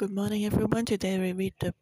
Good 0.00 0.14
morning, 0.14 0.46
everyone. 0.46 0.86
Today 0.86 1.18
we 1.18 1.34
read 1.34 1.52
the 1.60 1.74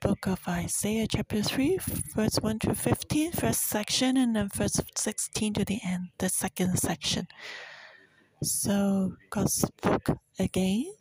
book 0.00 0.28
of 0.28 0.38
Isaiah, 0.46 1.08
chapter 1.08 1.42
3, 1.42 1.78
verse 2.14 2.36
1 2.36 2.60
to 2.60 2.76
15, 2.76 3.32
first 3.32 3.64
section, 3.64 4.16
and 4.16 4.36
then 4.36 4.48
verse 4.54 4.80
16 4.94 5.54
to 5.54 5.64
the 5.64 5.80
end, 5.84 6.10
the 6.18 6.28
second 6.28 6.78
section. 6.78 7.26
So, 8.40 9.14
God 9.30 9.50
spoke 9.50 10.10
again 10.38 10.94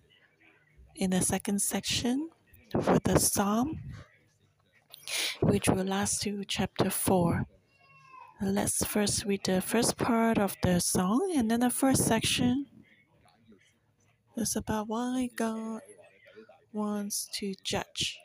in 0.96 1.12
the 1.12 1.22
second 1.22 1.62
section 1.62 2.30
for 2.82 2.98
the 2.98 3.20
psalm, 3.20 3.78
which 5.42 5.70
will 5.70 5.86
last 5.86 6.24
to 6.24 6.44
chapter 6.46 6.90
4. 6.90 7.46
Let's 8.42 8.84
first 8.84 9.24
read 9.26 9.42
the 9.44 9.62
first 9.62 9.98
part 9.98 10.40
of 10.40 10.58
the 10.64 10.80
song, 10.80 11.32
and 11.38 11.52
then 11.52 11.60
the 11.60 11.70
first 11.70 12.06
section 12.06 12.66
is 14.36 14.56
about 14.56 14.88
why 14.88 15.30
God 15.36 15.82
wants 16.74 17.28
to 17.36 17.56
judge. 17.64 18.20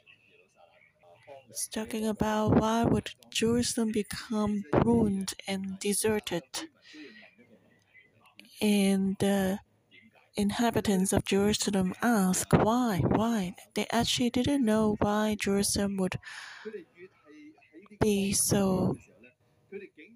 It's 1.48 1.68
talking 1.68 2.06
about 2.06 2.60
why 2.60 2.84
would 2.84 3.12
Jerusalem 3.30 3.92
become 3.92 4.64
ruined 4.84 5.32
and 5.46 5.78
deserted, 5.78 6.44
and 8.60 9.16
the 9.20 9.58
inhabitants 10.36 11.12
of 11.12 11.24
Jerusalem 11.26 11.94
ask 12.02 12.52
why, 12.52 13.00
why? 13.04 13.54
They 13.74 13.86
actually 13.92 14.30
didn't 14.30 14.64
know 14.64 14.96
why 15.00 15.36
Jerusalem 15.40 15.96
would 15.98 16.18
be 18.00 18.32
so 18.32 18.96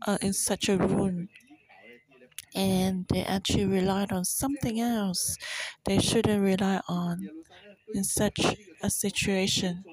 uh, 0.06 0.18
in 0.20 0.32
such 0.32 0.68
a 0.68 0.76
ruin 0.76 1.28
and 2.54 3.06
they 3.08 3.24
actually 3.24 3.66
relied 3.66 4.12
on 4.12 4.24
something 4.24 4.80
else 4.80 5.36
they 5.84 5.98
shouldn't 5.98 6.42
rely 6.42 6.80
on 6.88 7.28
in 7.94 8.04
such 8.04 8.40
a 8.82 8.90
situation. 8.90 9.84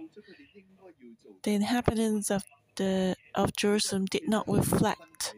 The 1.44 1.52
inhabitants 1.52 2.30
of 2.30 2.44
the 2.76 3.16
of 3.36 3.56
Jerusalem 3.56 4.04
did 4.04 4.28
not 4.28 4.46
reflect. 4.50 5.36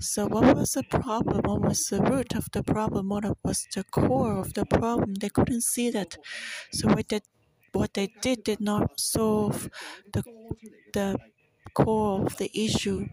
So 0.00 0.26
what 0.28 0.56
was 0.56 0.72
the 0.72 0.84
problem? 0.84 1.40
What 1.44 1.60
was 1.62 1.86
the 1.86 2.00
root 2.00 2.34
of 2.36 2.48
the 2.52 2.62
problem? 2.62 3.08
What 3.08 3.24
was 3.44 3.66
the 3.74 3.84
core 3.84 4.38
of 4.38 4.54
the 4.54 4.64
problem? 4.64 5.14
They 5.14 5.28
couldn't 5.28 5.62
see 5.62 5.90
that. 5.90 6.16
So 6.72 6.88
what 6.88 7.08
they 7.08 7.20
what 7.72 7.94
they 7.94 8.08
did 8.22 8.44
did 8.44 8.60
not 8.60 9.00
solve 9.00 9.68
the 10.12 10.22
the 10.92 11.18
core 11.74 12.24
of 12.26 12.36
the 12.38 12.50
issue 12.54 13.08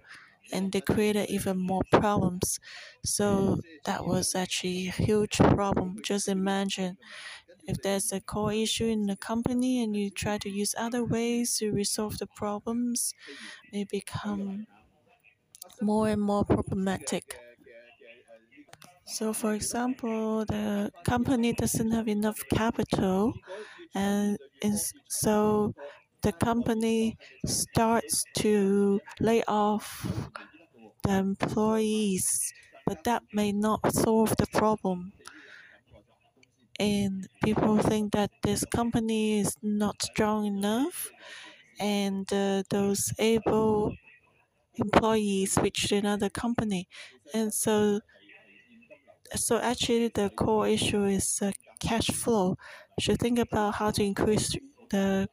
and 0.53 0.71
they 0.71 0.81
created 0.81 1.29
even 1.29 1.57
more 1.57 1.83
problems. 1.91 2.59
So 3.03 3.61
that 3.85 4.05
was 4.05 4.35
actually 4.35 4.87
a 4.87 4.91
huge 4.91 5.37
problem. 5.37 5.97
Just 6.03 6.27
imagine 6.27 6.97
if 7.67 7.81
there's 7.81 8.11
a 8.11 8.21
core 8.21 8.53
issue 8.53 8.85
in 8.85 9.07
the 9.07 9.17
company 9.17 9.83
and 9.83 9.95
you 9.95 10.09
try 10.09 10.37
to 10.39 10.49
use 10.49 10.75
other 10.77 11.03
ways 11.03 11.57
to 11.57 11.71
resolve 11.71 12.17
the 12.19 12.27
problems, 12.27 13.13
it 13.71 13.89
become 13.89 14.67
more 15.81 16.09
and 16.09 16.21
more 16.21 16.43
problematic. 16.43 17.39
So, 19.05 19.33
for 19.33 19.53
example, 19.53 20.45
the 20.45 20.91
company 21.03 21.53
doesn't 21.53 21.91
have 21.91 22.07
enough 22.07 22.39
capital, 22.49 23.33
and 23.93 24.37
so 25.07 25.73
the 26.21 26.33
company 26.33 27.17
starts 27.45 28.23
to 28.39 29.01
lay 29.19 29.43
off 29.47 30.29
the 31.03 31.13
employees, 31.13 32.53
but 32.85 33.03
that 33.05 33.23
may 33.33 33.51
not 33.51 33.93
solve 33.93 34.35
the 34.37 34.47
problem. 34.53 35.13
And 36.79 37.27
people 37.43 37.77
think 37.79 38.13
that 38.13 38.31
this 38.43 38.65
company 38.65 39.39
is 39.39 39.55
not 39.61 40.01
strong 40.01 40.45
enough, 40.45 41.11
and 41.79 42.31
uh, 42.33 42.63
those 42.69 43.13
able 43.19 43.95
employees 44.75 45.53
switch 45.53 45.89
to 45.89 45.97
another 45.97 46.29
company, 46.29 46.87
and 47.33 47.53
so 47.53 48.01
so 49.35 49.57
actually 49.59 50.07
the 50.09 50.29
core 50.29 50.67
issue 50.67 51.03
is 51.05 51.41
uh, 51.41 51.51
cash 51.79 52.07
flow. 52.07 52.57
You 52.97 53.01
should 53.01 53.19
think 53.19 53.39
about 53.39 53.75
how 53.75 53.91
to 53.91 54.03
increase 54.03 54.55
the 54.89 55.27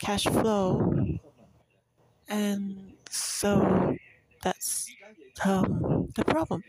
cash 0.00 0.24
flow, 0.24 0.92
and 2.28 2.92
so 3.08 3.96
that's 4.42 4.90
um, 5.44 6.08
the 6.14 6.24
problem. 6.24 6.62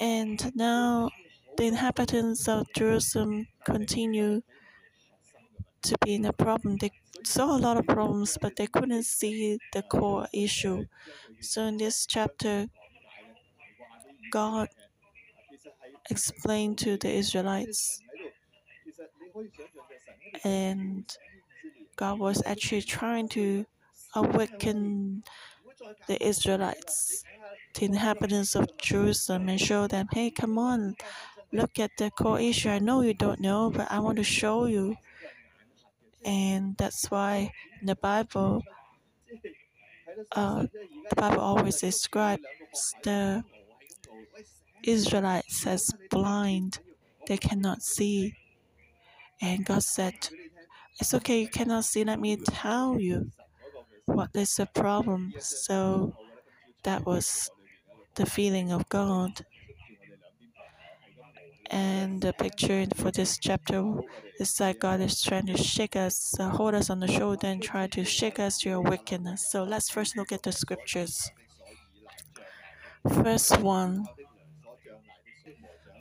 And 0.00 0.54
now 0.54 1.10
the 1.56 1.64
inhabitants 1.64 2.48
of 2.48 2.66
Jerusalem 2.74 3.46
continue 3.64 4.42
to 5.82 5.96
be 6.04 6.14
in 6.14 6.24
a 6.24 6.32
problem. 6.32 6.76
They 6.76 6.90
saw 7.24 7.56
a 7.56 7.58
lot 7.58 7.76
of 7.76 7.86
problems, 7.86 8.38
but 8.40 8.56
they 8.56 8.66
couldn't 8.66 9.04
see 9.04 9.58
the 9.72 9.82
core 9.82 10.26
issue. 10.32 10.86
So 11.40 11.62
in 11.64 11.76
this 11.76 12.06
chapter, 12.06 12.68
God 14.30 14.68
explained 16.10 16.78
to 16.78 16.96
the 16.96 17.10
Israelites, 17.10 18.00
and 20.44 21.04
God 21.96 22.18
was 22.18 22.42
actually 22.46 22.82
trying 22.82 23.28
to 23.30 23.66
awaken 24.14 25.22
the 26.08 26.24
Israelites, 26.24 27.24
the 27.74 27.84
inhabitants 27.86 28.54
of 28.54 28.66
Jerusalem, 28.78 29.48
and 29.48 29.60
show 29.60 29.86
them, 29.86 30.08
hey, 30.12 30.30
come 30.30 30.58
on, 30.58 30.94
look 31.52 31.78
at 31.78 31.90
the 31.98 32.10
core 32.10 32.40
issue. 32.40 32.70
I 32.70 32.78
know 32.78 33.02
you 33.02 33.14
don't 33.14 33.40
know, 33.40 33.70
but 33.70 33.90
I 33.90 34.00
want 34.00 34.18
to 34.18 34.24
show 34.24 34.66
you. 34.66 34.96
And 36.24 36.76
that's 36.76 37.10
why 37.10 37.52
in 37.80 37.86
the 37.86 37.96
Bible, 37.96 38.62
uh, 40.32 40.66
the 41.10 41.16
Bible 41.16 41.40
always 41.40 41.80
describes 41.80 42.42
the 43.02 43.44
Israelites 44.84 45.66
as 45.66 45.92
blind, 46.10 46.78
they 47.26 47.36
cannot 47.36 47.82
see. 47.82 48.34
And 49.40 49.64
God 49.64 49.82
said, 49.82 50.28
It's 51.00 51.14
okay, 51.14 51.42
you 51.42 51.48
cannot 51.48 51.84
see, 51.84 52.04
let 52.04 52.20
me 52.20 52.36
tell 52.36 52.98
you 53.00 53.32
what 54.06 54.30
is 54.34 54.54
the 54.56 54.66
problem. 54.66 55.32
So 55.38 56.16
that 56.84 57.06
was 57.06 57.50
the 58.16 58.26
feeling 58.26 58.72
of 58.72 58.88
God. 58.88 59.44
And 61.72 62.20
the 62.20 62.34
picture 62.34 62.86
for 62.94 63.10
this 63.10 63.38
chapter 63.38 63.82
is 64.38 64.52
that 64.56 64.78
God 64.78 65.00
is 65.00 65.22
trying 65.22 65.46
to 65.46 65.56
shake 65.56 65.96
us, 65.96 66.38
uh, 66.38 66.50
hold 66.50 66.74
us 66.74 66.90
on 66.90 67.00
the 67.00 67.08
shoulder, 67.08 67.46
and 67.46 67.62
try 67.62 67.86
to 67.88 68.04
shake 68.04 68.38
us 68.38 68.58
to 68.58 68.68
your 68.68 68.82
wickedness. 68.82 69.50
So 69.50 69.64
let's 69.64 69.88
first 69.88 70.14
look 70.14 70.32
at 70.32 70.42
the 70.42 70.52
scriptures. 70.52 71.30
First 73.08 73.58
one. 73.60 74.06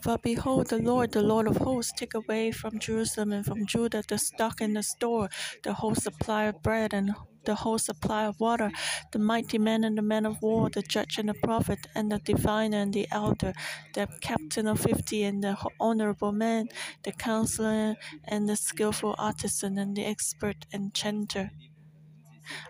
For 0.03 0.17
behold, 0.17 0.67
the 0.67 0.79
Lord, 0.79 1.13
the 1.13 1.21
Lord 1.21 1.47
of 1.47 1.57
hosts, 1.57 1.93
take 1.95 2.15
away 2.15 2.51
from 2.51 2.79
Jerusalem 2.79 3.31
and 3.31 3.45
from 3.45 3.65
Judah 3.65 4.03
the 4.05 4.17
stock 4.17 4.59
and 4.59 4.75
the 4.75 4.83
store, 4.83 5.29
the 5.63 5.73
whole 5.73 5.95
supply 5.95 6.45
of 6.45 6.61
bread 6.61 6.93
and 6.93 7.11
the 7.45 7.55
whole 7.55 7.77
supply 7.79 8.25
of 8.25 8.39
water, 8.39 8.71
the 9.11 9.19
mighty 9.19 9.57
man 9.57 9.83
and 9.83 9.97
the 9.97 10.01
man 10.01 10.25
of 10.25 10.41
war, 10.41 10.69
the 10.69 10.81
judge 10.81 11.17
and 11.17 11.29
the 11.29 11.33
prophet, 11.33 11.87
and 11.95 12.11
the 12.11 12.19
diviner 12.19 12.77
and 12.77 12.93
the 12.93 13.07
elder, 13.11 13.53
the 13.93 14.07
captain 14.21 14.67
of 14.67 14.79
fifty 14.79 15.23
and 15.23 15.43
the 15.43 15.57
honorable 15.79 16.31
man, 16.31 16.69
the 17.03 17.11
counselor 17.11 17.95
and 18.25 18.47
the 18.49 18.55
skilful 18.55 19.15
artisan 19.17 19.77
and 19.77 19.95
the 19.95 20.05
expert 20.05 20.65
enchanter. 20.73 21.51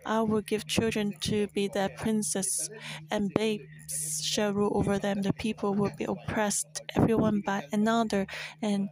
I 0.05 0.21
will 0.21 0.41
give 0.41 0.67
children 0.67 1.13
to 1.21 1.47
be 1.47 1.67
their 1.67 1.89
princes, 1.89 2.69
and 3.09 3.33
babes 3.33 4.21
shall 4.23 4.53
rule 4.53 4.71
over 4.75 4.99
them. 4.99 5.21
The 5.21 5.33
people 5.33 5.73
will 5.73 5.91
be 5.97 6.05
oppressed, 6.05 6.81
everyone 6.95 7.41
by 7.45 7.63
another, 7.71 8.27
and 8.61 8.89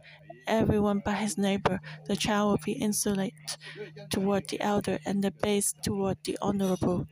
everyone 0.50 1.00
by 1.00 1.14
his 1.14 1.38
neighbor. 1.38 1.80
The 2.06 2.16
child 2.16 2.50
will 2.50 2.64
be 2.64 2.72
insolent 2.72 3.58
toward 4.10 4.48
the 4.48 4.60
elder, 4.60 4.98
and 5.06 5.24
the 5.24 5.30
base 5.32 5.74
toward 5.82 6.18
the 6.24 6.38
honorable. 6.42 7.06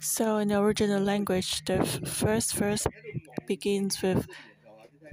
So, 0.00 0.38
in 0.38 0.48
the 0.48 0.58
original 0.60 1.02
language, 1.02 1.64
the 1.64 1.84
first 1.84 2.54
verse 2.54 2.86
begins 3.46 4.02
with 4.02 4.26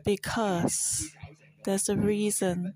because. 0.05 1.11
There's 1.65 1.89
a 1.89 1.97
reason. 1.97 2.75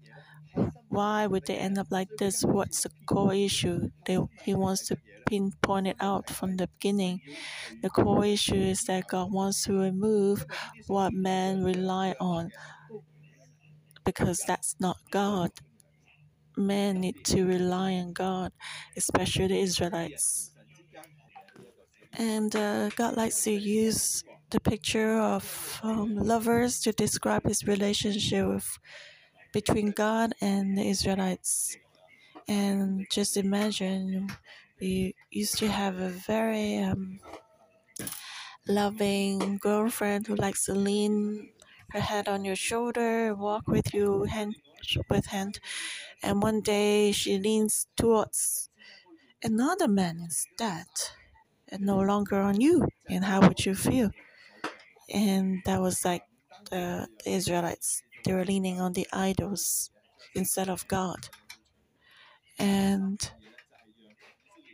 Why 0.90 1.28
would 1.28 1.46
they 1.46 1.56
end 1.56 1.78
up 1.78 1.88
like 1.92 2.10
this? 2.18 2.44
What's 2.44 2.84
the 2.84 2.92
core 3.06 3.34
issue? 3.34 3.92
They, 4.06 4.18
he 4.44 4.56
wants 4.56 4.88
to 4.88 4.98
pinpoint 5.28 5.88
it 5.88 5.96
out 6.00 6.30
from 6.30 6.58
the 6.58 6.68
beginning. 6.68 7.22
The 7.82 7.90
core 7.90 8.26
issue 8.26 8.56
is 8.56 8.84
that 8.86 9.08
God 9.08 9.32
wants 9.32 9.64
to 9.66 9.74
remove 9.74 10.46
what 10.88 11.14
man 11.14 11.64
rely 11.64 12.16
on 12.20 12.52
because 14.04 14.44
that's 14.48 14.76
not 14.80 14.98
God. 15.12 15.52
Men 16.58 17.02
need 17.02 17.24
to 17.26 17.46
rely 17.46 17.94
on 17.94 18.12
God, 18.14 18.52
especially 18.98 19.48
the 19.48 19.60
Israelites. 19.60 20.52
And 22.14 22.54
uh, 22.56 22.90
God 22.96 23.16
likes 23.16 23.44
to 23.44 23.52
use 23.52 24.24
the 24.50 24.60
picture 24.60 25.20
of 25.20 25.80
um, 25.84 26.16
lovers 26.16 26.80
to 26.82 26.92
describe 26.92 27.44
his 27.48 27.64
relationship 27.68 28.48
with, 28.48 28.80
between 29.54 29.92
God 29.92 30.34
and 30.42 30.78
the 30.78 30.88
Israelites. 30.88 31.78
And 32.48 33.08
just 33.12 33.38
imagine 33.38 34.30
we 34.80 35.16
used 35.32 35.58
to 35.60 35.70
have 35.70 36.00
a 36.00 36.10
very 36.10 36.80
um, 36.80 37.20
loving 38.68 39.58
girlfriend 39.58 40.28
who 40.28 40.36
likes 40.36 40.66
to 40.66 40.74
lean 40.74 41.52
her 41.92 42.00
head 42.00 42.28
on 42.28 42.46
your 42.46 42.56
shoulder, 42.56 43.34
walk 43.36 43.68
with 43.68 43.94
you 43.94 44.24
hand 44.24 44.56
with 45.10 45.28
hand, 45.28 45.60
and 46.24 46.42
one 46.42 46.62
day 46.62 47.12
she 47.12 47.38
leans 47.40 47.88
towards 47.98 48.70
another 49.44 49.88
man 49.88 50.20
instead, 50.20 50.88
and 51.70 51.84
no 51.84 52.00
longer 52.00 52.38
on 52.40 52.62
you. 52.62 52.88
And 53.10 53.26
how 53.26 53.42
would 53.48 53.66
you 53.66 53.76
feel? 53.76 54.12
And 55.10 55.62
that 55.66 55.82
was 55.82 56.06
like 56.06 56.24
the, 56.70 57.08
the 57.24 57.32
Israelites. 57.32 58.04
They 58.24 58.34
were 58.34 58.46
leaning 58.46 58.80
on 58.80 58.94
the 58.94 59.08
idols 59.14 59.92
instead 60.36 60.70
of 60.70 60.88
God. 60.88 61.30
And 62.58 63.20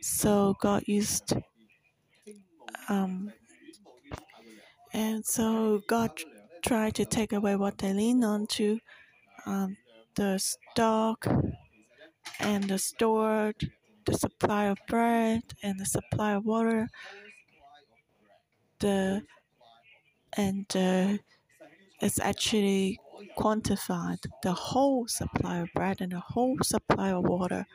so 0.00 0.54
God 0.60 0.84
used 0.86 1.34
um, 2.88 3.32
and 4.92 5.24
so 5.24 5.82
God 5.86 6.10
tried 6.64 6.94
to 6.96 7.04
take 7.04 7.32
away 7.32 7.56
what 7.56 7.78
they 7.78 7.92
lean 7.92 8.24
on 8.24 8.46
to 8.48 8.80
um, 9.46 9.76
the 10.14 10.38
stock 10.38 11.26
and 12.40 12.64
the 12.64 12.78
stored, 12.78 13.70
the 14.04 14.14
supply 14.14 14.64
of 14.64 14.78
bread 14.88 15.42
and 15.62 15.78
the 15.78 15.86
supply 15.86 16.32
of 16.32 16.44
water, 16.44 16.88
the 18.80 19.22
and 20.36 20.66
uh, 20.76 21.16
it's 22.00 22.20
actually 22.20 22.98
quantified 23.36 24.26
the 24.42 24.52
whole 24.52 25.06
supply 25.06 25.58
of 25.58 25.68
bread 25.74 26.00
and 26.00 26.12
the 26.12 26.20
whole 26.20 26.58
supply 26.62 27.10
of 27.10 27.24
water. 27.24 27.66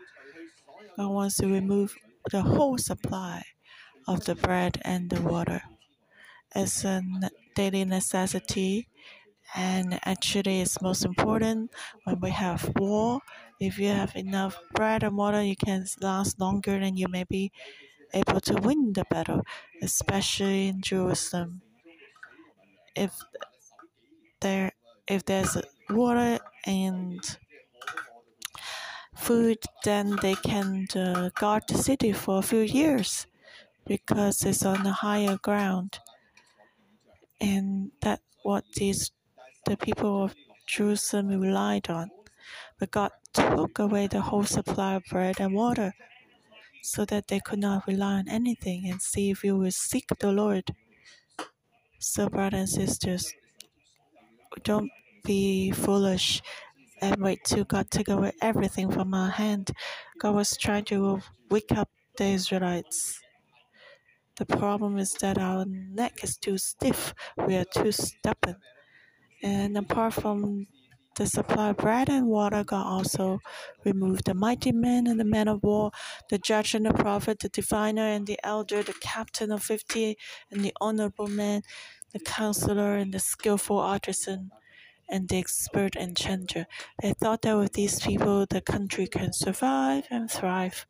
God 0.98 1.10
wants 1.10 1.38
to 1.38 1.48
remove 1.48 1.96
the 2.32 2.42
whole 2.42 2.78
supply 2.78 3.44
of 4.08 4.26
the 4.26 4.36
bread 4.36 4.82
and 4.84 5.10
the 5.10 5.22
water. 5.22 5.62
As 6.54 6.84
a 6.84 7.02
daily 7.56 7.86
necessity 7.86 8.88
and 9.56 10.00
actually 10.06 10.62
it's 10.62 10.82
most 10.82 11.06
important 11.06 11.72
when 12.04 12.20
we 12.20 12.30
have 12.32 12.72
war. 12.78 13.22
If 13.60 13.80
you 13.80 13.90
have 13.90 14.16
enough 14.16 14.60
bread 14.74 15.04
and 15.04 15.18
water 15.18 15.42
you 15.42 15.56
can 15.56 15.86
last 16.02 16.40
longer 16.40 16.76
and 16.76 16.98
you 16.98 17.08
may 17.08 17.24
be 17.24 17.52
able 18.14 18.42
to 18.42 18.56
win 18.56 18.94
the 18.94 19.06
battle 19.10 19.42
especially 19.82 20.68
in 20.68 20.82
jerusalem. 20.82 21.62
If 22.96 23.14
there 24.42 24.74
if 25.12 25.26
there's 25.26 25.58
water 25.90 26.40
and 26.66 27.38
food 29.16 29.58
then 29.84 30.16
they 30.22 30.36
can 30.36 30.88
uh, 30.96 31.30
guard 31.36 31.64
the 31.68 31.78
city 31.78 32.12
for 32.12 32.40
a 32.40 32.42
few 32.42 32.62
years 32.62 33.28
because 33.86 34.44
it's 34.44 34.66
on 34.66 34.86
a 34.86 34.92
higher 34.92 35.38
ground 35.38 36.00
and 37.40 37.92
that 38.02 38.22
what 38.44 38.64
these 38.76 39.12
the 39.66 39.78
people 39.78 40.24
of 40.24 40.36
Jerusalem 40.68 41.28
relied 41.40 41.90
on. 41.90 42.10
But 42.80 42.92
God 42.92 43.12
took 43.34 43.80
away 43.80 44.08
the 44.08 44.22
whole 44.22 44.44
supply 44.44 44.96
of 44.96 45.04
bread 45.10 45.40
and 45.40 45.54
water 45.54 45.94
so 46.82 47.06
that 47.06 47.28
they 47.28 47.40
could 47.40 47.60
not 47.60 47.88
rely 47.88 48.14
on 48.14 48.28
anything 48.28 48.90
and 48.90 49.02
see 49.02 49.30
if 49.30 49.44
you 49.44 49.58
will 49.58 49.72
seek 49.72 50.08
the 50.20 50.32
Lord. 50.32 50.76
So, 52.00 52.28
brothers 52.30 52.60
and 52.60 52.70
sisters, 52.70 53.34
don't 54.64 54.92
be 55.24 55.72
foolish 55.72 56.42
and 57.02 57.22
wait 57.22 57.44
till 57.44 57.64
God 57.64 57.90
take 57.90 58.10
away 58.10 58.32
everything 58.42 58.92
from 58.92 59.14
our 59.14 59.30
hand. 59.30 59.72
God 60.20 60.36
was 60.36 60.56
trying 60.58 60.86
to 60.86 61.22
wake 61.50 61.72
up 61.72 61.90
the 62.18 62.26
Israelites. 62.26 63.20
The 64.38 64.46
problem 64.46 64.98
is 64.98 65.14
that 65.22 65.38
our 65.38 65.66
neck 65.66 66.24
is 66.24 66.38
too 66.38 66.58
stiff, 66.58 67.14
we 67.38 67.56
are 67.56 67.66
too 67.66 67.92
stubborn. 67.92 68.58
And 69.44 69.78
apart 69.78 70.14
from 70.14 70.68
the 71.16 71.28
supply 71.28 71.70
of 71.70 71.78
bread 71.78 72.10
and 72.10 72.28
water, 72.28 72.64
God 72.64 72.86
also 72.86 73.40
removed 73.84 74.26
the 74.26 74.34
mighty 74.34 74.72
men 74.72 75.08
and 75.08 75.20
the 75.20 75.26
men 75.26 75.48
of 75.48 75.62
war, 75.64 75.92
the 76.30 76.38
judge 76.38 76.74
and 76.74 76.86
the 76.86 76.94
prophet, 76.94 77.40
the 77.40 77.50
diviner 77.50 78.04
and 78.04 78.26
the 78.26 78.40
elder, 78.44 78.82
the 78.82 78.96
captain 79.02 79.52
of 79.52 79.62
fifty 79.62 80.18
and 80.50 80.64
the 80.64 80.74
honorable 80.80 81.28
man, 81.28 81.64
the 82.14 82.20
counselor 82.20 82.96
and 82.96 83.14
the 83.14 83.20
skillful 83.20 83.80
artisan, 83.80 84.52
and 85.12 85.30
the 85.30 85.38
expert 85.38 85.96
enchanter. 85.96 86.66
They 87.02 87.14
thought 87.14 87.44
that 87.44 87.58
with 87.58 87.74
these 87.74 88.00
people 88.00 88.48
the 88.50 88.62
country 88.62 89.08
can 89.08 89.34
survive 89.34 90.06
and 90.10 90.32
thrive. 90.32 90.88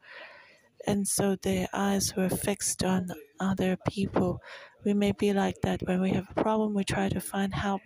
And 0.87 1.07
so 1.07 1.35
their 1.35 1.67
eyes 1.73 2.15
were 2.15 2.29
fixed 2.29 2.83
on 2.83 3.09
other 3.39 3.77
people. 3.89 4.41
We 4.85 4.93
may 4.93 5.11
be 5.11 5.33
like 5.33 5.61
that 5.61 5.81
when 5.83 6.01
we 6.01 6.11
have 6.11 6.27
a 6.29 6.41
problem, 6.41 6.73
we 6.73 6.83
try 6.83 7.09
to 7.09 7.19
find 7.21 7.53
help 7.53 7.81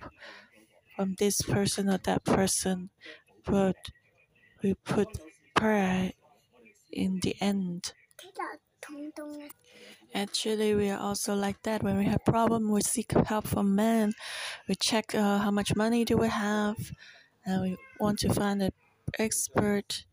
from 0.96 1.16
this 1.20 1.42
person 1.42 1.90
or 1.90 1.98
that 2.00 2.24
person, 2.24 2.90
but 3.46 3.76
we 4.64 4.74
put 4.74 5.08
prayer 5.56 6.14
in 6.92 7.20
the 7.22 7.36
end. 7.42 7.94
Actually, 10.14 10.76
we 10.76 10.90
are 10.90 11.00
also 11.00 11.36
like 11.36 11.62
that. 11.64 11.84
When 11.84 11.98
we 11.98 12.06
have 12.06 12.24
problem, 12.26 12.72
we 12.72 12.82
seek 12.82 13.12
help 13.12 13.48
from 13.48 13.76
men. 13.76 14.14
We 14.68 14.76
check 14.76 15.14
uh, 15.14 15.40
how 15.40 15.52
much 15.52 15.76
money 15.76 16.06
do 16.06 16.18
we 16.18 16.30
have, 16.30 16.78
and 17.46 17.62
we 17.64 17.78
want 18.00 18.20
to 18.20 18.34
find 18.34 18.62
an 18.62 18.72
expert. 19.20 20.06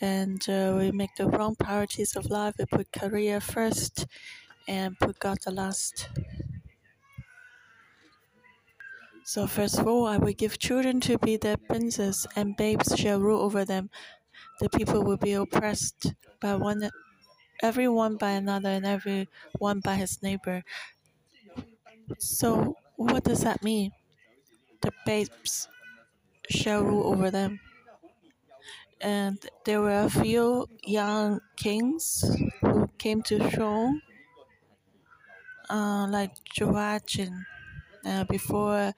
And 0.00 0.42
uh, 0.48 0.74
we 0.78 0.90
make 0.92 1.14
the 1.16 1.28
wrong 1.28 1.54
priorities 1.56 2.16
of 2.16 2.26
life. 2.26 2.54
We 2.58 2.66
put 2.66 2.92
career 2.92 3.40
first, 3.40 4.06
and 4.68 4.98
put 4.98 5.18
God 5.20 5.38
the 5.44 5.52
last. 5.52 6.08
So 9.24 9.46
first 9.46 9.78
of 9.78 9.86
all, 9.86 10.06
I 10.06 10.16
will 10.18 10.32
give 10.32 10.58
children 10.58 11.00
to 11.02 11.18
be 11.18 11.36
their 11.36 11.56
princes, 11.56 12.26
and 12.36 12.56
babes 12.56 12.96
shall 12.98 13.20
rule 13.20 13.40
over 13.40 13.64
them. 13.64 13.90
The 14.60 14.68
people 14.70 15.04
will 15.04 15.16
be 15.16 15.32
oppressed 15.34 16.14
by 16.40 16.56
one, 16.56 16.90
every 17.62 17.88
one 17.88 18.16
by 18.16 18.30
another, 18.32 18.70
and 18.70 18.86
every 18.86 19.28
one 19.58 19.80
by 19.80 19.96
his 19.96 20.22
neighbor. 20.22 20.64
So 22.18 22.76
what 22.96 23.24
does 23.24 23.42
that 23.42 23.62
mean? 23.62 23.92
The 24.82 24.92
babes 25.06 25.68
shall 26.50 26.82
rule 26.84 27.06
over 27.12 27.30
them. 27.30 27.60
And 29.00 29.38
there 29.64 29.80
were 29.80 30.00
a 30.04 30.10
few 30.10 30.66
young 30.84 31.40
kings 31.56 32.24
who 32.60 32.88
came 32.98 33.22
to 33.24 33.50
throne, 33.50 34.00
uh, 35.70 36.06
like 36.08 36.32
Joachim 36.58 37.46
uh, 38.04 38.24
before 38.24 38.94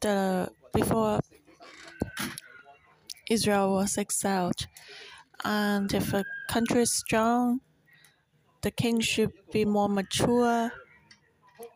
the 0.00 0.50
before 0.72 1.20
Israel 3.30 3.74
was 3.74 3.96
exiled. 3.96 4.66
And 5.44 5.92
if 5.92 6.12
a 6.14 6.24
country 6.48 6.82
is 6.82 6.92
strong, 6.92 7.60
the 8.62 8.70
king 8.70 9.00
should 9.00 9.32
be 9.50 9.64
more 9.64 9.88
mature. 9.88 10.70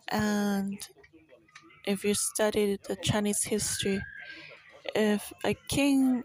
And 0.09 0.79
if 1.87 2.05
you 2.05 2.15
study 2.15 2.79
the 2.89 2.97
Chinese 2.97 3.45
history, 3.45 4.03
if 4.95 5.33
a 5.45 5.55
king 5.69 6.25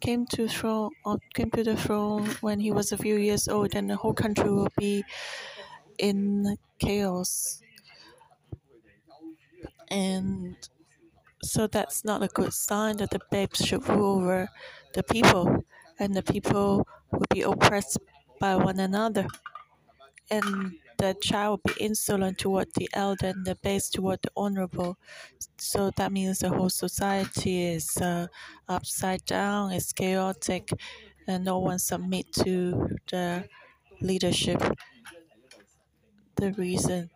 came 0.00 0.26
to 0.26 0.48
throne 0.48 0.92
or 1.04 1.18
came 1.34 1.50
to 1.52 1.64
the 1.64 1.76
throne 1.76 2.26
when 2.42 2.60
he 2.60 2.72
was 2.72 2.92
a 2.92 2.98
few 2.98 3.16
years 3.16 3.48
old, 3.48 3.72
then 3.72 3.88
the 3.88 3.96
whole 3.96 4.14
country 4.14 4.50
will 4.50 4.70
be 4.78 5.04
in 5.98 6.56
chaos 6.80 7.62
and 9.90 10.56
so 11.42 11.66
that's 11.66 12.04
not 12.04 12.22
a 12.22 12.28
good 12.28 12.52
sign 12.54 12.98
that 12.98 13.10
the 13.10 13.20
babes 13.30 13.64
should 13.64 13.86
rule 13.88 14.18
over 14.20 14.48
the 14.94 15.02
people 15.04 15.64
and 15.98 16.14
the 16.14 16.22
people 16.22 16.86
will 17.10 17.26
be 17.30 17.42
oppressed 17.42 17.98
by 18.40 18.56
one 18.56 18.78
another. 18.78 19.26
And 20.30 20.74
the 20.98 21.16
child 21.20 21.60
will 21.64 21.74
be 21.74 21.84
insolent 21.84 22.38
toward 22.38 22.68
the 22.74 22.88
elder 22.92 23.28
and 23.28 23.44
the 23.46 23.54
base 23.56 23.88
toward 23.88 24.20
the 24.22 24.30
honorable. 24.36 24.98
So 25.56 25.90
that 25.96 26.12
means 26.12 26.40
the 26.40 26.50
whole 26.50 26.70
society 26.70 27.62
is 27.62 27.96
uh, 27.98 28.26
upside 28.68 29.24
down 29.24 29.72
it's 29.72 29.92
chaotic 29.92 30.70
and 31.26 31.44
no 31.44 31.58
one 31.58 31.78
submit 31.78 32.32
to 32.44 32.96
the 33.10 33.48
leadership. 34.00 34.62
The 36.36 36.52
reason 36.52 37.10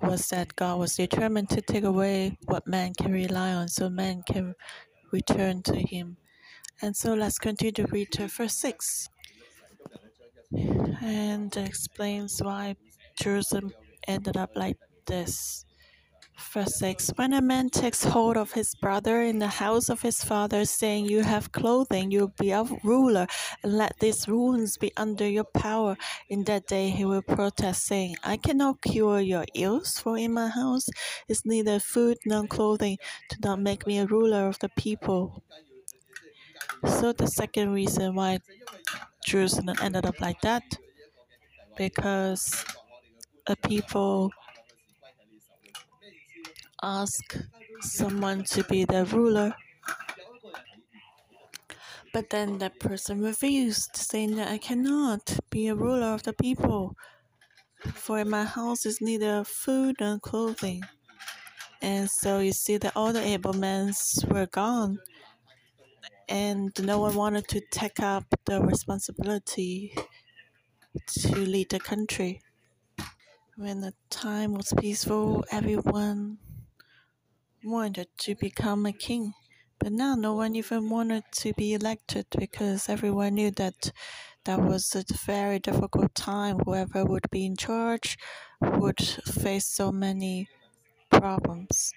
was 0.00 0.28
that 0.28 0.54
God 0.56 0.78
was 0.78 0.96
determined 0.96 1.50
to 1.50 1.60
take 1.60 1.84
away 1.84 2.38
what 2.44 2.66
man 2.66 2.94
can 2.94 3.12
rely 3.12 3.52
on 3.52 3.68
so 3.68 3.88
man 3.88 4.22
can 4.22 4.54
return 5.12 5.62
to 5.62 5.76
him. 5.76 6.16
And 6.82 6.96
so 6.96 7.14
let's 7.14 7.38
continue 7.38 7.72
to 7.72 7.86
read 7.86 8.14
verse 8.14 8.54
6 8.54 9.08
and 11.02 11.56
explains 11.56 12.40
why 12.42 12.76
Jerusalem 13.18 13.72
ended 14.06 14.36
up 14.36 14.50
like 14.54 14.76
this. 15.06 15.64
Verse 16.52 16.76
6 16.78 17.12
When 17.16 17.32
a 17.32 17.40
man 17.40 17.70
takes 17.70 18.04
hold 18.04 18.36
of 18.36 18.52
his 18.52 18.74
brother 18.74 19.22
in 19.22 19.38
the 19.38 19.48
house 19.48 19.88
of 19.88 20.02
his 20.02 20.22
father, 20.22 20.64
saying, 20.66 21.06
You 21.06 21.22
have 21.22 21.52
clothing, 21.52 22.10
you 22.10 22.20
will 22.20 22.34
be 22.38 22.50
a 22.50 22.64
ruler, 22.84 23.26
and 23.62 23.72
let 23.76 23.98
these 24.00 24.26
wounds 24.28 24.76
be 24.76 24.92
under 24.96 25.28
your 25.28 25.44
power. 25.44 25.96
In 26.28 26.44
that 26.44 26.66
day 26.66 26.90
he 26.90 27.04
will 27.06 27.22
protest, 27.22 27.84
saying, 27.86 28.16
I 28.22 28.36
cannot 28.36 28.82
cure 28.82 29.20
your 29.20 29.46
ills, 29.54 29.98
for 29.98 30.18
in 30.18 30.32
my 30.34 30.48
house 30.48 30.88
is 31.28 31.42
neither 31.46 31.80
food 31.80 32.18
nor 32.26 32.46
clothing. 32.46 32.98
Do 33.30 33.36
not 33.42 33.60
make 33.60 33.86
me 33.86 33.98
a 33.98 34.06
ruler 34.06 34.46
of 34.46 34.58
the 34.58 34.68
people. 34.68 35.42
So, 36.88 37.12
the 37.12 37.26
second 37.26 37.72
reason 37.72 38.14
why 38.14 38.40
Jerusalem 39.24 39.76
ended 39.82 40.06
up 40.06 40.20
like 40.20 40.40
that, 40.42 40.62
because 41.76 42.64
a 43.46 43.56
people 43.56 44.32
ask 46.82 47.36
someone 47.80 48.44
to 48.44 48.64
be 48.64 48.84
their 48.84 49.04
ruler. 49.04 49.54
But 52.12 52.30
then 52.30 52.58
that 52.58 52.80
person 52.80 53.20
refused, 53.22 53.94
saying 53.94 54.34
that 54.36 54.48
I 54.48 54.58
cannot 54.58 55.38
be 55.50 55.68
a 55.68 55.74
ruler 55.76 56.08
of 56.14 56.24
the 56.24 56.32
people, 56.32 56.96
for 57.94 58.18
in 58.20 58.30
my 58.30 58.44
house 58.44 58.86
is 58.86 59.00
neither 59.00 59.44
food 59.44 59.96
nor 60.00 60.18
clothing. 60.20 60.82
And 61.82 62.10
so 62.10 62.40
you 62.40 62.52
see 62.52 62.76
that 62.78 62.96
all 62.96 63.12
the 63.12 63.22
able 63.24 63.54
men 63.54 63.92
were 64.28 64.46
gone, 64.46 64.98
and 66.28 66.72
no 66.84 66.98
one 67.00 67.14
wanted 67.14 67.48
to 67.48 67.60
take 67.70 68.00
up 68.00 68.24
the 68.46 68.60
responsibility 68.62 69.94
to 71.06 71.34
lead 71.38 71.70
the 71.70 71.80
country. 71.80 72.42
When 73.56 73.80
the 73.80 73.92
time 74.08 74.54
was 74.54 74.72
peaceful, 74.78 75.44
everyone 75.50 76.38
wanted 77.64 78.08
to 78.18 78.34
become 78.34 78.86
a 78.86 78.92
king. 78.92 79.32
But 79.78 79.92
now 79.92 80.14
no 80.14 80.34
one 80.34 80.56
even 80.56 80.88
wanted 80.88 81.24
to 81.42 81.52
be 81.52 81.74
elected 81.74 82.26
because 82.38 82.88
everyone 82.88 83.34
knew 83.34 83.50
that 83.52 83.92
that 84.44 84.60
was 84.60 84.94
a 84.94 85.04
very 85.24 85.58
difficult 85.58 86.14
time. 86.14 86.60
Whoever 86.64 87.04
would 87.04 87.28
be 87.30 87.44
in 87.44 87.56
charge 87.56 88.16
would 88.60 89.00
face 89.00 89.66
so 89.66 89.92
many 89.92 90.48
problems. 91.10 91.92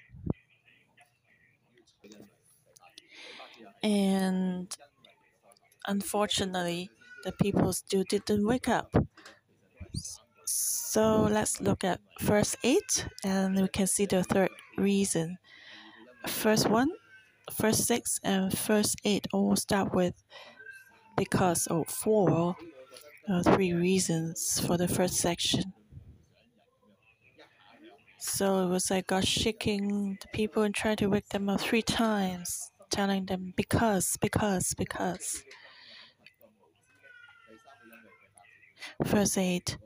And 3.83 4.75
unfortunately, 5.85 6.89
the 7.25 7.33
people 7.33 7.73
still 7.73 8.03
didn't 8.07 8.45
wake 8.45 8.69
up. 8.69 8.93
So 10.45 11.27
let's 11.29 11.61
look 11.61 11.83
at 11.83 12.01
verse 12.19 12.55
8 12.63 13.07
and 13.23 13.55
we 13.61 13.67
can 13.67 13.87
see 13.87 14.05
the 14.05 14.23
third 14.23 14.49
reason. 14.77 15.37
First 16.27 16.69
one, 16.69 16.91
first 17.51 17.85
6 17.87 18.19
and 18.23 18.57
first 18.57 18.97
8 19.05 19.27
all 19.33 19.55
start 19.55 19.93
with 19.93 20.15
because 21.17 21.67
or 21.67 21.85
for 21.85 22.55
uh, 23.29 23.43
three 23.43 23.73
reasons 23.73 24.59
for 24.65 24.77
the 24.77 24.87
first 24.87 25.15
section. 25.15 25.73
So 28.19 28.63
it 28.65 28.69
was 28.69 28.89
like 28.91 29.07
God 29.07 29.25
shaking 29.27 30.17
the 30.21 30.27
people 30.31 30.63
and 30.63 30.75
trying 30.75 30.97
to 30.97 31.07
wake 31.09 31.29
them 31.29 31.49
up 31.49 31.59
three 31.61 31.81
times, 31.81 32.68
telling 32.89 33.25
them 33.25 33.53
because, 33.55 34.17
because, 34.21 34.73
because. 34.77 35.43
Verse 39.03 39.37
8 39.37 39.77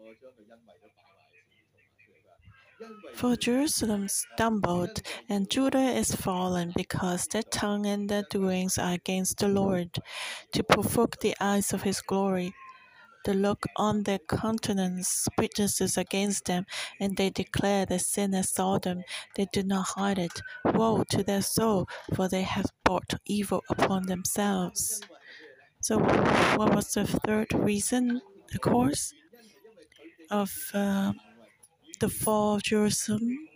For 3.14 3.36
Jerusalem 3.36 4.08
stumbled, 4.08 5.02
and 5.30 5.50
Judah 5.50 5.92
is 5.92 6.16
fallen, 6.16 6.74
because 6.76 7.28
their 7.28 7.44
tongue 7.44 7.86
and 7.86 8.10
their 8.10 8.26
doings 8.30 8.78
are 8.78 8.94
against 8.94 9.38
the 9.38 9.48
Lord, 9.48 9.98
to 10.52 10.64
provoke 10.64 11.20
the 11.20 11.36
eyes 11.40 11.74
of 11.74 11.84
his 11.84 12.02
glory. 12.02 12.54
The 13.24 13.34
look 13.34 13.66
on 13.78 14.04
their 14.04 14.20
countenance 14.20 15.28
witnesses 15.38 15.98
against 15.98 16.46
them, 16.46 16.66
and 17.00 17.16
they 17.16 17.30
declare 17.30 17.86
their 17.86 18.00
sin 18.00 18.34
as 18.34 18.50
Sodom. 18.50 19.04
They 19.36 19.48
do 19.54 19.64
not 19.64 19.88
hide 19.96 20.20
it. 20.20 20.42
Woe 20.66 21.04
to 21.10 21.24
their 21.24 21.42
soul, 21.42 21.88
for 22.14 22.28
they 22.28 22.42
have 22.42 22.66
brought 22.84 23.14
evil 23.26 23.64
upon 23.70 24.08
themselves. 24.08 25.02
So, 25.82 26.00
what 26.00 26.76
was 26.76 26.94
the 26.94 27.06
third 27.06 27.54
reason, 27.54 28.22
the 28.52 28.60
cause 28.60 29.14
of 30.30 30.52
uh, 30.74 31.14
the 32.00 32.10
fall 32.10 32.56
of 32.56 32.64
Jerusalem? 32.64 33.48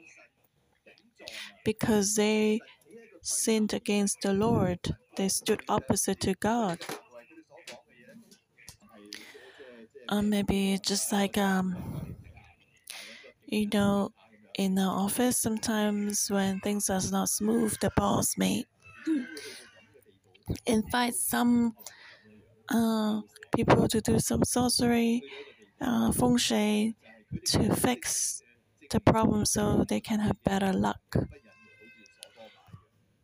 Because 1.66 2.16
they 2.16 2.62
sinned 3.22 3.74
against 3.74 4.22
the 4.22 4.34
Lord, 4.34 4.80
they 5.18 5.28
stood 5.28 5.62
opposite 5.68 6.22
to 6.22 6.34
God. 6.36 6.80
Uh, 10.10 10.22
maybe 10.22 10.80
just 10.84 11.12
like 11.12 11.38
um, 11.38 11.76
you 13.48 13.68
know, 13.74 14.12
in 14.58 14.76
the 14.76 14.82
office, 14.82 15.38
sometimes 15.38 16.30
when 16.30 16.60
things 16.62 16.90
are 16.90 17.02
not 17.12 17.30
smooth, 17.30 17.78
the 17.80 17.92
boss 17.96 18.38
may 18.38 18.66
invite 20.66 21.16
some 21.16 21.76
uh, 22.70 23.22
people 23.56 23.88
to 23.88 24.02
do 24.02 24.20
some 24.20 24.44
sorcery, 24.44 25.24
uh, 25.82 26.12
feng 26.12 26.38
shui, 26.38 26.96
to 27.46 27.76
fix 27.76 28.42
the 28.92 29.00
problem 29.00 29.46
so 29.46 29.84
they 29.88 30.00
can 30.02 30.20
have 30.20 30.42
better 30.44 30.74
luck. 30.74 31.16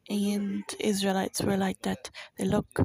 And 0.10 0.64
Israelites 0.80 1.42
were 1.42 1.58
like 1.58 1.82
that. 1.82 2.10
They 2.38 2.46
look 2.46 2.80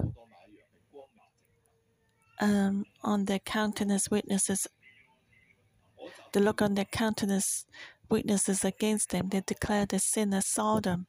um, 2.40 2.84
on 3.02 3.24
their 3.24 3.38
countenance 3.40 4.10
witnesses, 4.10 4.66
the 6.32 6.40
look 6.40 6.62
on 6.62 6.74
their 6.74 6.84
countenance 6.84 7.66
witnesses 8.10 8.64
against 8.64 9.10
them. 9.10 9.28
They 9.28 9.42
declare 9.46 9.86
the 9.86 9.98
sin 9.98 10.34
as 10.34 10.46
Sodom. 10.46 11.06